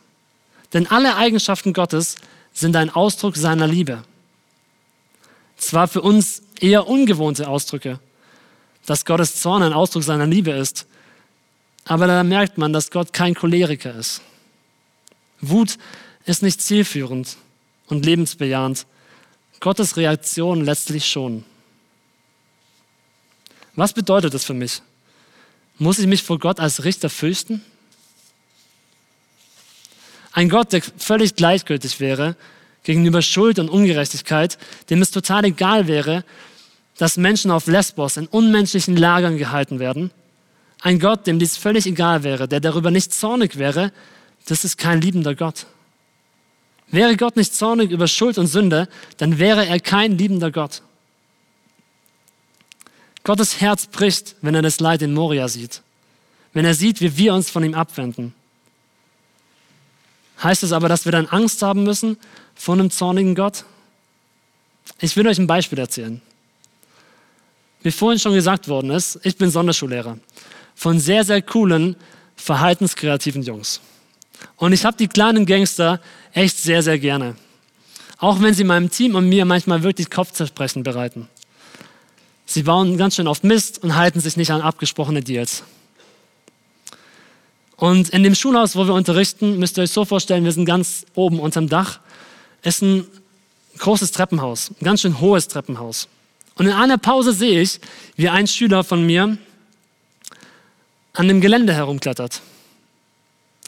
Denn 0.72 0.86
alle 0.86 1.16
Eigenschaften 1.16 1.74
Gottes 1.74 2.16
sind 2.54 2.74
ein 2.76 2.88
Ausdruck 2.88 3.36
seiner 3.36 3.66
Liebe. 3.66 4.02
Zwar 5.56 5.88
für 5.88 6.02
uns 6.02 6.42
eher 6.60 6.86
ungewohnte 6.86 7.48
Ausdrücke, 7.48 7.98
dass 8.84 9.04
Gottes 9.04 9.40
Zorn 9.40 9.62
ein 9.62 9.72
Ausdruck 9.72 10.02
seiner 10.02 10.26
Liebe 10.26 10.50
ist, 10.50 10.86
aber 11.84 12.06
da 12.06 12.22
merkt 12.24 12.58
man, 12.58 12.72
dass 12.72 12.90
Gott 12.90 13.12
kein 13.12 13.34
Choleriker 13.34 13.94
ist. 13.94 14.20
Wut 15.40 15.78
ist 16.24 16.42
nicht 16.42 16.60
zielführend 16.60 17.36
und 17.86 18.04
lebensbejahend. 18.04 18.86
Gottes 19.60 19.96
Reaktion 19.96 20.64
letztlich 20.64 21.06
schon. 21.06 21.44
Was 23.74 23.92
bedeutet 23.92 24.34
das 24.34 24.44
für 24.44 24.54
mich? 24.54 24.82
Muss 25.78 25.98
ich 25.98 26.06
mich 26.06 26.22
vor 26.22 26.38
Gott 26.38 26.58
als 26.58 26.84
Richter 26.84 27.10
fürchten? 27.10 27.62
Ein 30.32 30.48
Gott, 30.48 30.72
der 30.72 30.82
völlig 30.82 31.36
gleichgültig 31.36 32.00
wäre 32.00 32.36
gegenüber 32.86 33.20
Schuld 33.20 33.58
und 33.58 33.68
Ungerechtigkeit, 33.68 34.58
dem 34.90 35.02
es 35.02 35.10
total 35.10 35.44
egal 35.44 35.88
wäre, 35.88 36.24
dass 36.96 37.16
Menschen 37.16 37.50
auf 37.50 37.66
Lesbos 37.66 38.16
in 38.16 38.28
unmenschlichen 38.28 38.96
Lagern 38.96 39.38
gehalten 39.38 39.80
werden. 39.80 40.12
Ein 40.80 41.00
Gott, 41.00 41.26
dem 41.26 41.40
dies 41.40 41.56
völlig 41.56 41.86
egal 41.86 42.22
wäre, 42.22 42.46
der 42.46 42.60
darüber 42.60 42.92
nicht 42.92 43.12
zornig 43.12 43.58
wäre, 43.58 43.92
das 44.46 44.64
ist 44.64 44.78
kein 44.78 45.00
liebender 45.00 45.34
Gott. 45.34 45.66
Wäre 46.86 47.16
Gott 47.16 47.34
nicht 47.34 47.52
zornig 47.52 47.90
über 47.90 48.06
Schuld 48.06 48.38
und 48.38 48.46
Sünde, 48.46 48.88
dann 49.16 49.40
wäre 49.40 49.66
er 49.66 49.80
kein 49.80 50.16
liebender 50.16 50.52
Gott. 50.52 50.82
Gottes 53.24 53.60
Herz 53.60 53.88
bricht, 53.88 54.36
wenn 54.42 54.54
er 54.54 54.62
das 54.62 54.78
Leid 54.78 55.02
in 55.02 55.12
Moria 55.12 55.48
sieht, 55.48 55.82
wenn 56.52 56.64
er 56.64 56.74
sieht, 56.74 57.00
wie 57.00 57.16
wir 57.16 57.34
uns 57.34 57.50
von 57.50 57.64
ihm 57.64 57.74
abwenden. 57.74 58.32
Heißt 60.40 60.62
es 60.62 60.70
aber, 60.70 60.88
dass 60.88 61.04
wir 61.04 61.10
dann 61.10 61.26
Angst 61.26 61.62
haben 61.62 61.82
müssen 61.82 62.16
vor 62.56 62.74
einem 62.74 62.90
zornigen 62.90 63.34
Gott? 63.34 63.64
Ich 65.00 65.16
will 65.16 65.28
euch 65.28 65.38
ein 65.38 65.46
Beispiel 65.46 65.78
erzählen. 65.78 66.20
Wie 67.82 67.92
vorhin 67.92 68.18
schon 68.18 68.34
gesagt 68.34 68.66
worden 68.66 68.90
ist, 68.90 69.20
ich 69.22 69.36
bin 69.36 69.50
Sonderschullehrer 69.50 70.18
von 70.74 70.98
sehr, 70.98 71.24
sehr 71.24 71.40
coolen, 71.42 71.96
verhaltenskreativen 72.34 73.42
Jungs. 73.42 73.80
Und 74.56 74.72
ich 74.72 74.84
habe 74.84 74.96
die 74.96 75.08
kleinen 75.08 75.46
Gangster 75.46 76.00
echt 76.32 76.58
sehr, 76.58 76.82
sehr 76.82 76.98
gerne. 76.98 77.36
Auch 78.18 78.40
wenn 78.40 78.54
sie 78.54 78.64
meinem 78.64 78.90
Team 78.90 79.14
und 79.14 79.28
mir 79.28 79.44
manchmal 79.44 79.82
wirklich 79.82 80.10
Kopfzerbrechen 80.10 80.82
bereiten. 80.82 81.28
Sie 82.44 82.62
bauen 82.62 82.96
ganz 82.96 83.16
schön 83.16 83.28
oft 83.28 83.44
Mist 83.44 83.82
und 83.82 83.96
halten 83.96 84.20
sich 84.20 84.36
nicht 84.36 84.50
an 84.50 84.62
abgesprochene 84.62 85.22
Deals. 85.22 85.62
Und 87.76 88.08
in 88.10 88.22
dem 88.22 88.34
Schulhaus, 88.34 88.76
wo 88.76 88.86
wir 88.86 88.94
unterrichten, 88.94 89.58
müsst 89.58 89.78
ihr 89.78 89.82
euch 89.82 89.90
so 89.90 90.04
vorstellen, 90.04 90.44
wir 90.44 90.52
sind 90.52 90.64
ganz 90.64 91.04
oben 91.14 91.40
unterm 91.40 91.68
Dach, 91.68 92.00
ist 92.66 92.82
ein 92.82 93.06
großes 93.78 94.10
Treppenhaus, 94.12 94.70
ein 94.70 94.84
ganz 94.84 95.02
schön 95.02 95.20
hohes 95.20 95.48
Treppenhaus. 95.48 96.08
Und 96.56 96.66
in 96.66 96.72
einer 96.72 96.98
Pause 96.98 97.32
sehe 97.32 97.60
ich, 97.60 97.80
wie 98.16 98.28
ein 98.28 98.46
Schüler 98.46 98.82
von 98.82 99.04
mir 99.04 99.38
an 101.12 101.28
dem 101.28 101.40
Gelände 101.40 101.72
herumklettert. 101.72 102.40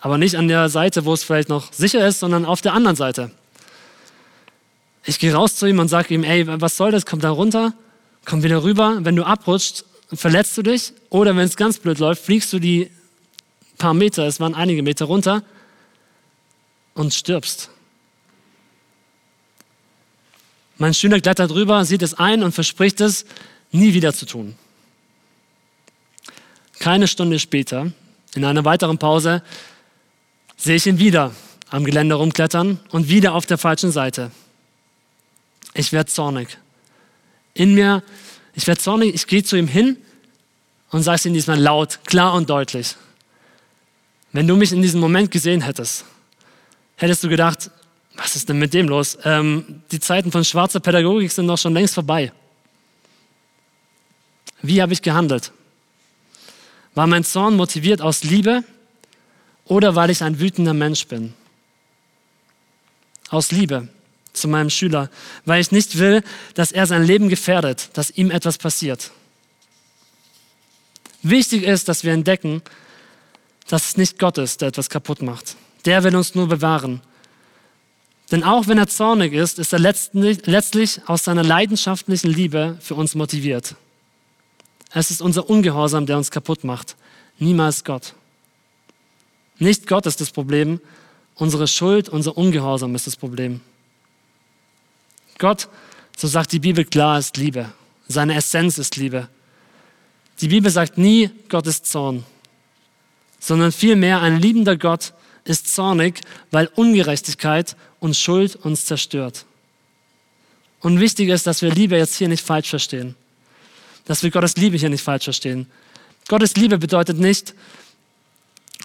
Aber 0.01 0.19
nicht 0.19 0.37
an 0.37 0.49
der 0.49 0.69
Seite, 0.69 1.05
wo 1.05 1.13
es 1.13 1.23
vielleicht 1.23 1.49
noch 1.49 1.73
sicher 1.73 2.07
ist, 2.07 2.21
sondern 2.21 2.45
auf 2.45 2.61
der 2.61 2.73
anderen 2.73 2.97
Seite. 2.97 3.31
Ich 5.05 5.19
gehe 5.19 5.33
raus 5.33 5.57
zu 5.57 5.67
ihm 5.67 5.79
und 5.79 5.89
sage 5.89 6.15
ihm, 6.15 6.25
ey, 6.25 6.47
was 6.61 6.77
soll 6.77 6.91
das? 6.91 7.07
Komm 7.07 7.21
da 7.21 7.31
runter, 7.31 7.75
komm 8.25 8.43
wieder 8.43 8.63
rüber. 8.63 8.99
Wenn 9.01 9.17
du 9.17 9.25
abrutscht, 9.25 9.85
verletzt 10.13 10.57
du 10.59 10.63
dich. 10.63 10.93
Oder 11.11 11.37
wenn 11.37 11.45
es 11.45 11.57
ganz 11.57 11.79
blöd 11.79 11.99
läuft, 11.99 12.25
fliegst 12.25 12.53
du 12.53 12.59
die 12.59 12.91
paar 13.79 13.95
Meter, 13.95 14.27
es 14.27 14.41
waren 14.41 14.55
einige 14.55 14.83
Meter 14.83 15.05
runter 15.05 15.43
und 16.95 17.15
stirbst. 17.15 17.71
Mein 20.79 20.95
Schüler 20.95 21.21
klettert 21.21 21.51
drüber, 21.51 21.85
sieht 21.85 22.03
es 22.03 22.15
ein 22.15 22.43
und 22.43 22.53
verspricht 22.53 23.01
es, 23.01 23.27
nie 23.73 23.95
wieder 23.95 24.15
zu 24.15 24.27
tun. 24.27 24.57
Keine 26.79 27.09
Stunde 27.09 27.41
später, 27.41 27.93
in 28.35 28.45
einer 28.45 28.65
weiteren 28.65 28.99
Pause, 28.99 29.43
sehe 30.57 30.77
ich 30.77 30.87
ihn 30.87 31.01
wieder 31.01 31.35
am 31.71 31.85
Gelände 31.85 32.15
rumklettern 32.15 32.79
und 32.91 33.09
wieder 33.09 33.35
auf 33.35 33.45
der 33.45 33.59
falschen 33.59 33.91
Seite. 33.91 34.31
Ich 35.75 35.93
werde 35.93 36.11
zornig. 36.11 36.59
In 37.55 37.75
mir, 37.75 38.03
ich 38.55 38.67
werde 38.67 38.81
zornig, 38.81 39.15
ich 39.15 39.27
gehe 39.27 39.43
zu 39.43 39.57
ihm 39.57 39.69
hin 39.69 39.99
und 40.91 41.03
sage 41.03 41.17
es 41.17 41.27
ihm 41.27 41.35
diesmal 41.35 41.59
laut, 41.59 41.99
klar 42.07 42.35
und 42.35 42.49
deutlich. 42.49 42.95
Wenn 44.33 44.47
du 44.47 44.57
mich 44.57 44.73
in 44.73 44.83
diesem 44.83 45.01
Moment 45.01 45.31
gesehen 45.33 45.63
hättest, 45.63 46.05
hättest 46.97 47.25
du 47.25 47.29
gedacht, 47.29 47.71
was 48.19 48.35
ist 48.35 48.49
denn 48.49 48.59
mit 48.59 48.75
dem 48.75 48.89
los? 48.89 49.17
Ähm, 49.25 49.83
die 49.93 50.01
Zeiten 50.01 50.33
von 50.33 50.45
schwarzer 50.45 50.81
Pädagogik 50.81 51.31
sind 51.31 51.47
doch 51.47 51.57
schon 51.57 51.73
längst 51.73 51.95
vorbei. 51.95 52.33
Wie 54.61 54.83
habe 54.83 54.93
ich 54.93 55.01
gehandelt? 55.01 55.53
War 56.95 57.07
mein 57.07 57.23
Zorn 57.23 57.57
motiviert 57.57 58.03
aus 58.03 58.25
Liebe 58.25 58.65
oder 59.65 59.95
weil 59.95 60.11
ich 60.11 60.23
ein 60.23 60.41
wütender 60.41 60.75
Mensch 60.75 61.07
bin? 61.07 61.33
Aus 63.31 63.53
Liebe 63.53 63.89
zu 64.33 64.49
meinem 64.49 64.71
Schüler, 64.71 65.11
weil 65.45 65.61
ich 65.61 65.71
nicht 65.71 65.99
will, 65.99 66.23
dass 66.55 66.73
er 66.73 66.87
sein 66.87 67.05
Leben 67.05 67.29
gefährdet, 67.29 67.91
dass 67.93 68.11
ihm 68.11 68.31
etwas 68.33 68.59
passiert. 68.59 69.13
Wichtig 71.23 71.63
ist, 71.63 71.89
dass 71.89 72.03
wir 72.03 72.13
entdecken, 72.13 72.63
dass 73.69 73.91
es 73.91 73.97
nicht 73.97 74.19
Gott 74.19 74.39
ist, 74.39 74.61
der 74.61 74.69
etwas 74.69 74.91
kaputt 74.91 75.23
macht. 75.23 75.57
Der 75.85 76.03
will 76.03 76.17
uns 76.17 76.35
nur 76.35 76.49
bewahren. 76.49 77.01
Denn 78.31 78.45
auch 78.45 78.67
wenn 78.67 78.79
er 78.79 78.89
zornig 78.89 79.33
ist, 79.33 79.59
ist 79.59 79.73
er 79.73 79.79
letztlich 79.79 81.01
aus 81.07 81.25
seiner 81.25 81.43
leidenschaftlichen 81.43 82.31
Liebe 82.31 82.77
für 82.81 82.95
uns 82.95 83.15
motiviert. 83.15 83.75
Es 84.93 85.11
ist 85.11 85.23
unser 85.23 85.49
Ungehorsam, 85.49 86.07
der 86.07 86.19
uns 86.19 86.31
kaputt 86.31 86.65
macht, 86.65 86.97
niemals 87.39 87.85
Gott. 87.85 88.15
Nicht 89.59 89.87
Gott 89.87 90.07
ist 90.07 90.21
das 90.21 90.31
Problem, 90.31 90.81
unsere 91.35 91.67
Schuld, 91.67 92.09
unser 92.09 92.37
Ungehorsam 92.37 92.95
ist 92.95 93.07
das 93.07 93.17
Problem. 93.17 93.61
Gott, 95.39 95.69
so 96.17 96.27
sagt 96.27 96.53
die 96.53 96.59
Bibel 96.59 96.85
klar, 96.85 97.19
ist 97.19 97.37
Liebe. 97.37 97.73
Seine 98.09 98.35
Essenz 98.35 98.79
ist 98.79 98.97
Liebe. 98.97 99.29
Die 100.41 100.49
Bibel 100.49 100.71
sagt 100.71 100.99
nie, 100.99 101.31
Gott 101.49 101.67
ist 101.67 101.87
Zorn, 101.87 102.25
sondern 103.41 103.73
vielmehr 103.73 104.21
ein 104.21 104.41
liebender 104.41 104.77
Gott 104.77 105.13
ist 105.49 105.75
zornig, 105.75 106.21
weil 106.51 106.67
Ungerechtigkeit 106.75 107.77
und 108.01 108.17
Schuld 108.17 108.57
uns 108.57 108.85
zerstört. 108.87 109.45
Und 110.81 111.01
wichtig 111.01 111.29
ist, 111.31 111.47
dass 111.47 111.63
wir 111.63 111.71
Liebe 111.71 111.97
jetzt 111.97 112.17
hier 112.17 112.29
nicht 112.29 112.45
falsch 112.45 112.69
verstehen. 112.69 113.17
Dass 114.05 114.23
wir 114.23 114.31
Gottes 114.31 114.57
Liebe 114.57 114.77
hier 114.77 114.91
nicht 114.91 115.03
falsch 115.03 115.25
verstehen. 115.25 115.67
Gottes 116.29 116.55
Liebe 116.55 116.79
bedeutet 116.79 117.19
nicht, 117.19 117.55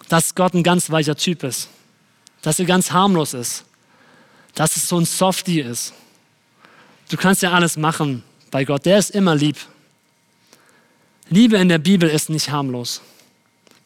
dass 0.08 0.34
Gott 0.34 0.54
ein 0.54 0.62
ganz 0.62 0.90
weicher 0.90 1.16
Typ 1.16 1.44
ist. 1.44 1.68
Dass 2.42 2.58
er 2.58 2.64
ganz 2.64 2.90
harmlos 2.90 3.34
ist. 3.34 3.64
Dass 4.54 4.76
es 4.76 4.88
so 4.88 4.98
ein 4.98 5.04
Softie 5.04 5.60
ist. 5.60 5.92
Du 7.10 7.16
kannst 7.16 7.42
ja 7.42 7.52
alles 7.52 7.76
machen 7.76 8.22
bei 8.50 8.64
Gott. 8.64 8.86
Der 8.86 8.98
ist 8.98 9.10
immer 9.10 9.34
lieb. 9.34 9.56
Liebe 11.28 11.56
in 11.56 11.68
der 11.68 11.78
Bibel 11.78 12.08
ist 12.08 12.30
nicht 12.30 12.50
harmlos. 12.50 13.02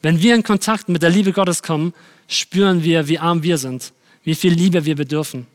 Wenn 0.01 0.23
wir 0.23 0.35
in 0.35 0.43
Kontakt 0.43 0.89
mit 0.89 1.03
der 1.03 1.11
Liebe 1.11 1.33
Gottes 1.33 1.63
kommen, 1.63 1.93
spüren 2.29 2.85
wir, 2.85 3.09
wie 3.09 3.19
arm 3.19 3.43
wir 3.43 3.59
sind, 3.59 3.93
wie 4.23 4.37
viel 4.37 4.53
Liebe 4.53 4.85
wir 4.85 4.95
bedürfen. 4.95 5.47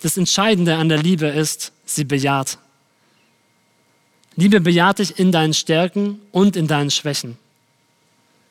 Das 0.00 0.16
Entscheidende 0.16 0.76
an 0.76 0.88
der 0.88 1.02
Liebe 1.02 1.26
ist, 1.26 1.72
sie 1.84 2.04
bejaht. 2.04 2.58
Liebe 4.36 4.60
bejaht 4.60 4.98
dich 4.98 5.18
in 5.18 5.32
deinen 5.32 5.54
Stärken 5.54 6.20
und 6.30 6.56
in 6.56 6.66
deinen 6.66 6.90
Schwächen. 6.90 7.38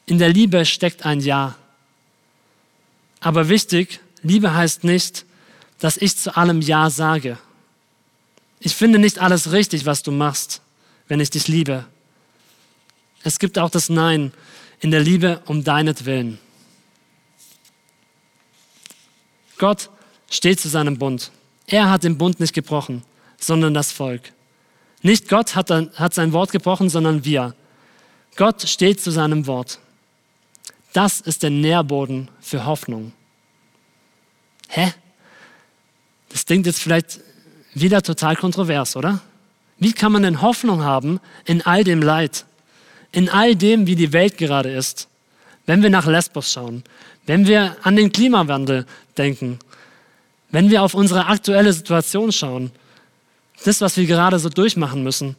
In 0.06 0.20
der 0.20 0.30
Liebe 0.30 0.66
steckt 0.66 1.06
ein 1.06 1.20
Ja. 1.20 1.56
Aber 3.20 3.50
wichtig, 3.50 4.00
Liebe 4.22 4.54
heißt 4.54 4.84
nicht, 4.84 5.26
dass 5.80 5.98
ich 5.98 6.18
zu 6.18 6.36
allem 6.36 6.62
Ja 6.62 6.90
sage. 6.90 7.38
Ich 8.60 8.76
finde 8.76 9.00
nicht 9.00 9.20
alles 9.20 9.52
richtig, 9.52 9.86
was 9.86 10.04
du 10.04 10.12
machst, 10.12 10.62
wenn 11.08 11.20
ich 11.20 11.30
dich 11.30 11.48
liebe. 11.48 11.86
Es 13.24 13.40
gibt 13.40 13.60
auch 13.60 13.70
das 13.70 13.90
Nein 13.90 14.32
in 14.80 14.92
der 14.92 15.02
Liebe 15.02 15.42
um 15.46 15.64
deinetwillen. 15.64 16.40
Gott 19.58 19.90
steht 20.30 20.60
zu 20.60 20.70
seinem 20.70 20.98
Bund. 20.98 21.32
Er 21.68 21.90
hat 21.90 22.04
den 22.04 22.18
Bund 22.18 22.40
nicht 22.40 22.54
gebrochen, 22.54 23.04
sondern 23.38 23.74
das 23.74 23.92
Volk. 23.92 24.34
Nicht 25.02 25.30
Gott 25.30 25.56
hat, 25.56 25.70
hat 25.70 26.14
sein 26.14 26.34
Wort 26.34 26.52
gebrochen, 26.52 26.90
sondern 26.90 27.26
wir. 27.26 27.56
Gott 28.36 28.68
steht 28.68 29.02
zu 29.02 29.12
seinem 29.12 29.48
Wort. 29.48 29.80
Das 30.94 31.22
ist 31.22 31.44
der 31.44 31.50
Nährboden 31.50 32.30
für 32.40 32.66
Hoffnung. 32.66 33.12
Hä? 34.70 34.94
Das 36.30 36.46
klingt 36.46 36.66
jetzt 36.66 36.82
vielleicht 36.82 37.20
wieder 37.74 38.02
total 38.02 38.36
kontrovers, 38.36 38.96
oder? 38.96 39.22
Wie 39.78 39.94
kann 39.94 40.12
man 40.12 40.24
denn 40.24 40.42
Hoffnung 40.42 40.84
haben 40.84 41.20
in 41.46 41.62
all 41.62 41.84
dem 41.84 42.02
Leid? 42.02 42.46
In 43.12 43.30
all 43.30 43.56
dem, 43.56 43.88
wie 43.88 43.96
die 43.96 44.14
Welt 44.14 44.38
gerade 44.38 44.72
ist? 44.72 45.08
Wenn 45.66 45.82
wir 45.82 45.90
nach 45.90 46.06
Lesbos 46.06 46.52
schauen, 46.52 46.84
wenn 47.26 47.48
wir 47.48 47.78
an 47.84 47.96
den 47.96 48.12
Klimawandel 48.12 48.86
denken, 49.18 49.60
wenn 50.52 50.70
wir 50.70 50.84
auf 50.84 50.94
unsere 50.94 51.26
aktuelle 51.28 51.74
Situation 51.74 52.32
schauen, 52.32 52.72
das, 53.64 53.82
was 53.82 53.98
wir 53.98 54.06
gerade 54.06 54.40
so 54.40 54.50
durchmachen 54.50 55.04
müssen. 55.04 55.36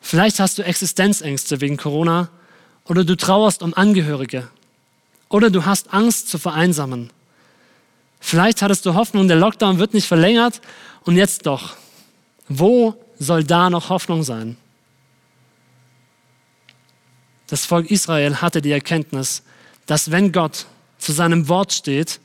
Vielleicht 0.00 0.40
hast 0.40 0.58
du 0.58 0.62
Existenzängste 0.62 1.60
wegen 1.60 1.76
Corona 1.76 2.28
oder 2.84 3.04
du 3.04 3.16
trauerst 3.16 3.62
um 3.62 3.74
Angehörige 3.74 4.48
oder 5.28 5.50
du 5.50 5.66
hast 5.66 5.92
Angst 5.92 6.28
zu 6.28 6.38
vereinsamen. 6.38 7.10
Vielleicht 8.20 8.62
hattest 8.62 8.86
du 8.86 8.94
Hoffnung, 8.94 9.28
der 9.28 9.36
Lockdown 9.36 9.78
wird 9.78 9.94
nicht 9.94 10.06
verlängert 10.06 10.60
und 11.04 11.16
jetzt 11.16 11.46
doch. 11.46 11.76
Wo 12.48 12.94
soll 13.18 13.44
da 13.44 13.70
noch 13.70 13.90
Hoffnung 13.90 14.22
sein? 14.22 14.56
Das 17.46 17.64
Volk 17.64 17.90
Israel 17.90 18.36
hatte 18.36 18.60
die 18.60 18.72
Erkenntnis, 18.72 19.42
dass 19.86 20.10
wenn 20.10 20.32
Gott 20.32 20.66
zu 20.98 21.12
seinem 21.12 21.48
Wort 21.48 21.72
steht, 21.72 22.20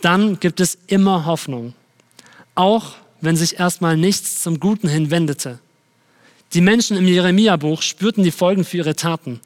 dann 0.00 0.38
gibt 0.40 0.60
es 0.60 0.78
immer 0.86 1.26
Hoffnung. 1.26 1.74
Auch 2.54 2.94
wenn 3.20 3.36
sich 3.36 3.58
erstmal 3.58 3.96
nichts 3.96 4.42
zum 4.42 4.60
Guten 4.60 4.88
hinwendete. 4.88 5.58
Die 6.54 6.60
Menschen 6.60 6.96
im 6.96 7.06
Jeremia-Buch 7.06 7.80
spürten 7.80 8.24
die 8.24 8.30
Folgen 8.30 8.64
für 8.64 8.78
ihre 8.78 8.96
Taten. 8.96 9.40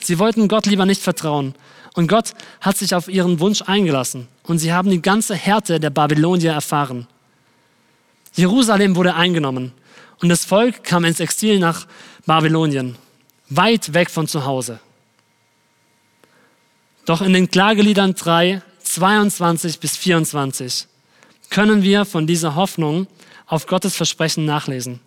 Sie 0.00 0.18
wollten 0.18 0.48
Gott 0.48 0.66
lieber 0.66 0.86
nicht 0.86 1.02
vertrauen. 1.02 1.54
Und 1.94 2.08
Gott 2.08 2.32
hat 2.60 2.76
sich 2.76 2.94
auf 2.94 3.08
ihren 3.08 3.38
Wunsch 3.40 3.62
eingelassen. 3.62 4.28
Und 4.44 4.58
sie 4.58 4.72
haben 4.72 4.90
die 4.90 5.02
ganze 5.02 5.34
Härte 5.34 5.78
der 5.80 5.90
Babylonier 5.90 6.52
erfahren. 6.52 7.06
Jerusalem 8.34 8.96
wurde 8.96 9.14
eingenommen. 9.14 9.72
Und 10.20 10.28
das 10.28 10.44
Volk 10.44 10.84
kam 10.84 11.04
ins 11.04 11.20
Exil 11.20 11.58
nach 11.58 11.86
Babylonien. 12.26 12.96
Weit 13.48 13.94
weg 13.94 14.10
von 14.10 14.26
zu 14.26 14.44
Hause. 14.44 14.80
Doch 17.04 17.20
in 17.20 17.34
den 17.34 17.50
Klageliedern 17.50 18.14
3, 18.14 18.62
22 18.82 19.78
bis 19.78 19.96
24 19.96 20.86
können 21.50 21.82
wir 21.82 22.06
von 22.06 22.26
dieser 22.26 22.54
Hoffnung 22.54 23.06
auf 23.46 23.66
Gottes 23.66 23.94
Versprechen 23.94 24.46
nachlesen. 24.46 25.00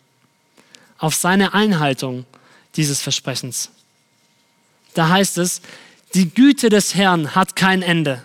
Auf 1.00 1.16
seine 1.16 1.56
Einhaltung 1.56 2.26
dieses 2.76 3.02
Versprechens. 3.02 3.72
Da 4.94 5.10
heißt 5.10 5.40
es, 5.40 5.62
die 6.14 6.30
Güte 6.30 6.70
des 6.70 6.94
Herrn 6.94 7.34
hat 7.34 7.56
kein 7.56 7.82
Ende. 7.82 8.24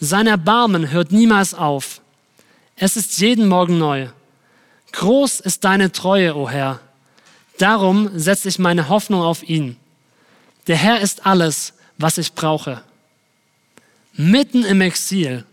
Sein 0.00 0.26
Erbarmen 0.26 0.90
hört 0.90 1.12
niemals 1.12 1.54
auf. 1.54 2.00
Es 2.74 2.96
ist 2.96 3.18
jeden 3.20 3.48
Morgen 3.48 3.78
neu. 3.78 4.08
Groß 4.92 5.40
ist 5.40 5.64
deine 5.64 5.92
Treue, 5.92 6.36
o 6.36 6.48
Herr. 6.48 6.80
Darum 7.58 8.10
setze 8.18 8.48
ich 8.48 8.58
meine 8.58 8.88
Hoffnung 8.88 9.22
auf 9.22 9.42
ihn. 9.48 9.76
Der 10.66 10.76
Herr 10.76 11.00
ist 11.00 11.26
alles, 11.26 11.74
was 11.96 12.18
ich 12.18 12.34
brauche 12.34 12.82
mitten 14.18 14.64
im 14.64 14.80
Exil, 14.80 15.44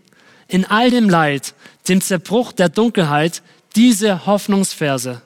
in 0.48 0.64
all 0.64 0.90
dem 0.90 1.08
Leid, 1.08 1.54
dem 1.88 2.00
Zerbruch 2.00 2.52
der 2.52 2.68
Dunkelheit, 2.68 3.42
diese 3.76 4.26
Hoffnungsverse. 4.26 5.22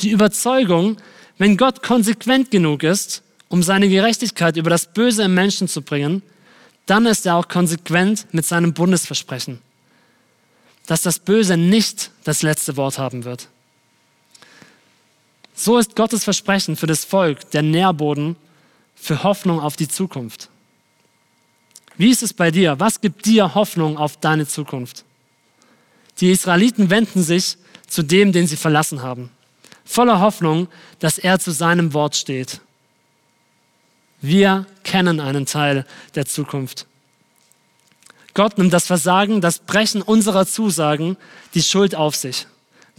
Die 0.00 0.10
Überzeugung, 0.10 0.96
wenn 1.38 1.56
Gott 1.56 1.82
konsequent 1.82 2.50
genug 2.50 2.82
ist, 2.82 3.22
um 3.48 3.62
seine 3.62 3.88
Gerechtigkeit 3.88 4.56
über 4.56 4.70
das 4.70 4.86
Böse 4.86 5.24
im 5.24 5.34
Menschen 5.34 5.68
zu 5.68 5.82
bringen, 5.82 6.22
dann 6.86 7.04
ist 7.04 7.26
er 7.26 7.36
auch 7.36 7.48
konsequent 7.48 8.26
mit 8.32 8.46
seinem 8.46 8.72
Bundesversprechen, 8.72 9.60
dass 10.86 11.02
das 11.02 11.18
Böse 11.18 11.56
nicht 11.56 12.10
das 12.24 12.42
letzte 12.42 12.76
Wort 12.76 12.98
haben 12.98 13.24
wird. 13.24 13.48
So 15.54 15.78
ist 15.78 15.96
Gottes 15.96 16.24
Versprechen 16.24 16.76
für 16.76 16.86
das 16.86 17.04
Volk 17.04 17.50
der 17.50 17.62
Nährboden 17.62 18.36
für 18.94 19.22
Hoffnung 19.22 19.60
auf 19.60 19.76
die 19.76 19.88
Zukunft. 19.88 20.48
Wie 22.02 22.10
ist 22.10 22.24
es 22.24 22.34
bei 22.34 22.50
dir? 22.50 22.80
Was 22.80 23.00
gibt 23.00 23.26
dir 23.26 23.54
Hoffnung 23.54 23.96
auf 23.96 24.16
deine 24.16 24.44
Zukunft? 24.44 25.04
Die 26.18 26.32
Israeliten 26.32 26.90
wenden 26.90 27.22
sich 27.22 27.58
zu 27.86 28.02
dem, 28.02 28.32
den 28.32 28.48
sie 28.48 28.56
verlassen 28.56 29.02
haben, 29.02 29.30
voller 29.84 30.18
Hoffnung, 30.18 30.66
dass 30.98 31.18
er 31.18 31.38
zu 31.38 31.52
seinem 31.52 31.94
Wort 31.94 32.16
steht. 32.16 32.60
Wir 34.20 34.66
kennen 34.82 35.20
einen 35.20 35.46
Teil 35.46 35.86
der 36.16 36.26
Zukunft. 36.26 36.88
Gott 38.34 38.58
nimmt 38.58 38.72
das 38.72 38.88
Versagen, 38.88 39.40
das 39.40 39.60
Brechen 39.60 40.02
unserer 40.02 40.44
Zusagen, 40.44 41.16
die 41.54 41.62
Schuld 41.62 41.94
auf 41.94 42.16
sich. 42.16 42.48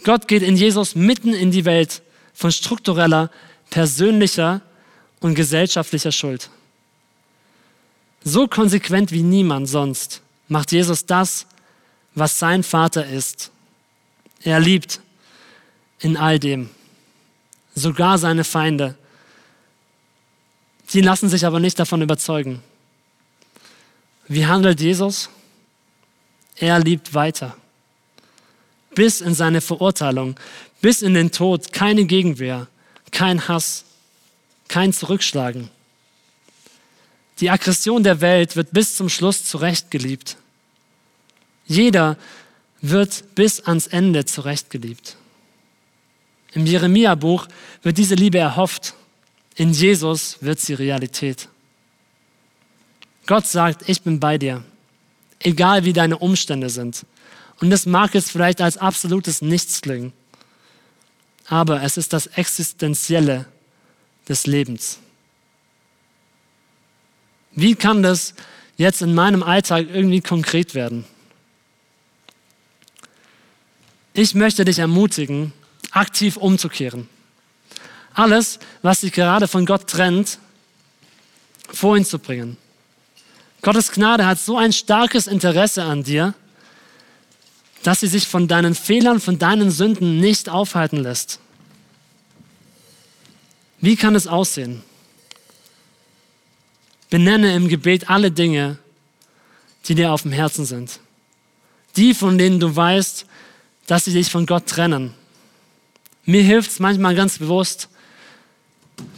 Gott 0.05 0.29
geht 0.29 0.43
in 0.43 0.55
Jesus 0.55 0.95
mitten 0.95 1.33
in 1.33 1.51
die 1.51 1.65
Welt 1.65 2.03
von 2.33 2.53
struktureller, 2.53 3.29
persönlicher 3.69 4.61
und 5.19 5.35
gesellschaftlicher 5.35 6.13
Schuld. 6.13 6.49
So 8.23 8.47
konsequent 8.47 9.11
wie 9.11 9.23
niemand 9.23 9.67
sonst 9.67 10.21
macht 10.47 10.71
Jesus 10.71 11.05
das, 11.05 11.45
was 12.15 12.39
sein 12.39 12.63
Vater 12.63 13.05
ist. 13.05 13.51
Er 14.43 14.59
liebt 14.59 15.01
in 15.99 16.17
all 16.17 16.39
dem, 16.39 16.69
sogar 17.75 18.17
seine 18.17 18.43
Feinde. 18.43 18.95
Die 20.93 21.01
lassen 21.01 21.29
sich 21.29 21.45
aber 21.45 21.59
nicht 21.59 21.79
davon 21.79 22.01
überzeugen. 22.01 22.61
Wie 24.27 24.45
handelt 24.45 24.79
Jesus? 24.79 25.29
Er 26.57 26.79
liebt 26.79 27.13
weiter. 27.13 27.55
Bis 28.95 29.21
in 29.21 29.33
seine 29.33 29.59
Verurteilung, 29.59 30.35
bis 30.81 31.01
in 31.01 31.13
den 31.13 31.31
Tod, 31.31 31.73
keine 31.73 32.05
Gegenwehr, 32.05 32.67
kein 33.11 33.47
Hass, 33.47 33.85
kein 34.67 34.93
Zurückschlagen. 34.93 35.69
Die 37.43 37.49
Aggression 37.49 38.03
der 38.03 38.21
Welt 38.21 38.55
wird 38.55 38.71
bis 38.71 38.95
zum 38.95 39.09
Schluss 39.09 39.43
zurecht 39.43 39.91
geliebt. 39.91 40.37
Jeder 41.65 42.17
wird 42.79 43.35
bis 43.35 43.59
ans 43.59 43.87
Ende 43.87 44.23
zurechtgeliebt. 44.23 45.17
Im 46.53 46.65
Jeremia-Buch 46.65 47.49
wird 47.81 47.97
diese 47.97 48.15
Liebe 48.15 48.37
erhofft. 48.37 48.93
In 49.55 49.73
Jesus 49.73 50.37
wird 50.39 50.61
sie 50.61 50.73
Realität. 50.73 51.49
Gott 53.25 53.45
sagt, 53.45 53.89
ich 53.89 54.01
bin 54.03 54.21
bei 54.21 54.37
dir, 54.37 54.63
egal 55.39 55.83
wie 55.83 55.91
deine 55.91 56.19
Umstände 56.19 56.69
sind. 56.69 57.05
Und 57.59 57.71
das 57.71 57.85
mag 57.85 58.13
jetzt 58.13 58.31
vielleicht 58.31 58.61
als 58.61 58.77
absolutes 58.77 59.41
Nichts 59.41 59.81
klingen, 59.81 60.13
aber 61.49 61.83
es 61.83 61.97
ist 61.97 62.13
das 62.13 62.27
Existenzielle 62.27 63.47
des 64.29 64.47
Lebens. 64.47 64.99
Wie 67.55 67.75
kann 67.75 68.03
das 68.03 68.33
jetzt 68.77 69.01
in 69.01 69.13
meinem 69.13 69.43
Alltag 69.43 69.87
irgendwie 69.91 70.21
konkret 70.21 70.75
werden? 70.75 71.05
Ich 74.13 74.35
möchte 74.35 74.65
dich 74.65 74.79
ermutigen, 74.79 75.53
aktiv 75.91 76.37
umzukehren. 76.37 77.09
Alles, 78.13 78.59
was 78.81 79.01
dich 79.01 79.11
gerade 79.11 79.47
von 79.47 79.65
Gott 79.65 79.87
trennt, 79.87 80.37
vor 81.71 81.97
ihn 81.97 82.05
zu 82.05 82.19
bringen. 82.19 82.57
Gottes 83.63 83.91
Gnade 83.91 84.25
hat 84.25 84.39
so 84.39 84.57
ein 84.57 84.73
starkes 84.73 85.25
Interesse 85.25 85.83
an 85.83 86.03
dir, 86.03 86.35
dass 87.81 88.01
sie 88.01 88.07
sich 88.07 88.27
von 88.27 88.47
deinen 88.47 88.75
Fehlern, 88.75 89.19
von 89.19 89.39
deinen 89.39 89.71
Sünden 89.71 90.19
nicht 90.19 90.49
aufhalten 90.49 90.97
lässt. 90.97 91.39
Wie 93.81 93.95
kann 93.95 94.15
es 94.15 94.27
aussehen? 94.27 94.83
Benenne 97.13 97.55
im 97.55 97.67
Gebet 97.67 98.09
alle 98.09 98.31
Dinge, 98.31 98.79
die 99.85 99.93
dir 99.93 100.13
auf 100.13 100.23
dem 100.23 100.31
Herzen 100.31 100.65
sind. 100.65 100.99
Die, 101.95 102.15
von 102.15 102.39
denen 102.39 102.59
du 102.59 102.75
weißt, 102.75 103.27
dass 103.85 104.05
sie 104.05 104.13
dich 104.13 104.31
von 104.31 104.47
Gott 104.47 104.65
trennen. 104.65 105.13
Mir 106.25 106.41
hilft 106.41 106.71
es 106.71 106.79
manchmal 106.79 107.13
ganz 107.13 107.37
bewusst, 107.37 107.87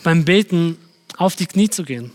beim 0.04 0.26
Beten 0.26 0.78
auf 1.16 1.38
die 1.38 1.46
Knie 1.46 1.70
zu 1.70 1.86
gehen. 1.86 2.12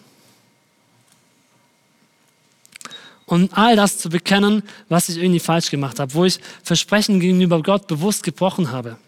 Und 3.25 3.57
all 3.57 3.75
das 3.75 3.97
zu 3.97 4.11
bekennen, 4.11 4.63
was 4.91 5.09
ich 5.09 5.17
irgendwie 5.17 5.41
falsch 5.41 5.71
gemacht 5.71 5.99
habe, 5.99 6.13
wo 6.13 6.27
ich 6.27 6.41
Versprechen 6.63 7.21
gegenüber 7.21 7.63
Gott 7.63 7.87
bewusst 7.87 8.23
gebrochen 8.23 8.71
habe. 8.71 8.99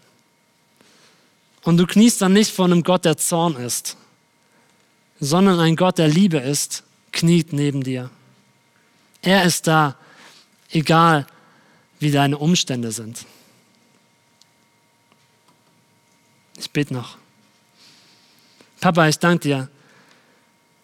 Und 1.64 1.76
du 1.76 1.86
kniest 1.86 2.22
dann 2.22 2.32
nicht 2.32 2.50
vor 2.50 2.64
einem 2.64 2.82
Gott, 2.82 3.04
der 3.04 3.18
Zorn 3.18 3.56
ist, 3.56 3.98
sondern 5.24 5.60
ein 5.60 5.76
Gott, 5.76 5.98
der 5.98 6.08
Liebe 6.08 6.38
ist, 6.38 6.82
kniet 7.12 7.52
neben 7.52 7.84
dir. 7.84 8.10
Er 9.22 9.44
ist 9.44 9.68
da, 9.68 9.96
egal 10.68 11.28
wie 12.00 12.10
deine 12.10 12.36
Umstände 12.38 12.90
sind. 12.90 13.24
Ich 16.58 16.68
bete 16.72 16.92
noch. 16.92 17.16
Papa, 18.80 19.06
ich 19.06 19.16
danke 19.16 19.42
dir, 19.42 19.68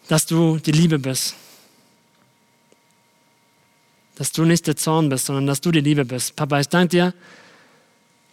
dass 0.07 0.25
du 0.25 0.59
die 0.59 0.71
Liebe 0.71 1.01
bist. 1.01 1.35
Dass 4.15 4.31
du 4.31 4.45
nicht 4.45 4.69
der 4.69 4.77
Zorn 4.77 5.09
bist, 5.09 5.27
sondern 5.27 5.49
dass 5.49 5.61
du 5.61 5.73
die 5.73 5.81
Liebe 5.81 6.05
bist. 6.05 6.37
Papa, 6.37 6.61
ich 6.61 6.69
danke 6.69 6.91
dir, 6.91 7.15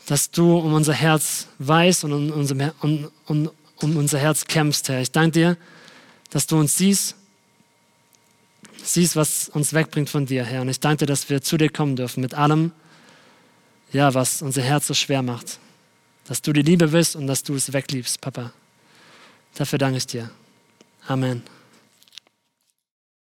dass 0.05 0.29
du 0.29 0.55
um 0.59 0.73
unser 0.73 0.93
Herz 0.93 1.47
weißt 1.57 2.03
und 2.03 2.13
um, 2.13 2.29
unser, 2.29 2.75
um, 2.81 3.09
um, 3.25 3.49
um 3.77 3.97
unser 3.97 4.19
Herz 4.19 4.45
kämpfst, 4.45 4.87
Herr. 4.89 5.01
Ich 5.01 5.11
danke 5.11 5.31
dir, 5.31 5.57
dass 6.29 6.47
du 6.47 6.57
uns 6.57 6.77
siehst, 6.77 7.15
siehst, 8.83 9.15
was 9.15 9.49
uns 9.49 9.73
wegbringt 9.73 10.09
von 10.09 10.25
dir, 10.25 10.43
Herr. 10.43 10.61
Und 10.61 10.69
ich 10.69 10.79
danke 10.79 11.05
dir, 11.05 11.05
dass 11.05 11.29
wir 11.29 11.41
zu 11.41 11.57
dir 11.57 11.69
kommen 11.69 11.95
dürfen 11.95 12.21
mit 12.21 12.33
allem, 12.33 12.71
ja, 13.91 14.13
was 14.13 14.41
unser 14.41 14.61
Herz 14.61 14.87
so 14.87 14.93
schwer 14.93 15.21
macht. 15.21 15.59
Dass 16.27 16.41
du 16.41 16.53
die 16.53 16.61
Liebe 16.61 16.87
bist 16.87 17.15
und 17.15 17.27
dass 17.27 17.43
du 17.43 17.55
es 17.55 17.71
wegliebst, 17.71 18.19
Papa. 18.19 18.51
Dafür 19.55 19.79
danke 19.79 19.97
ich 19.97 20.07
dir. 20.07 20.29
Amen. 21.07 21.54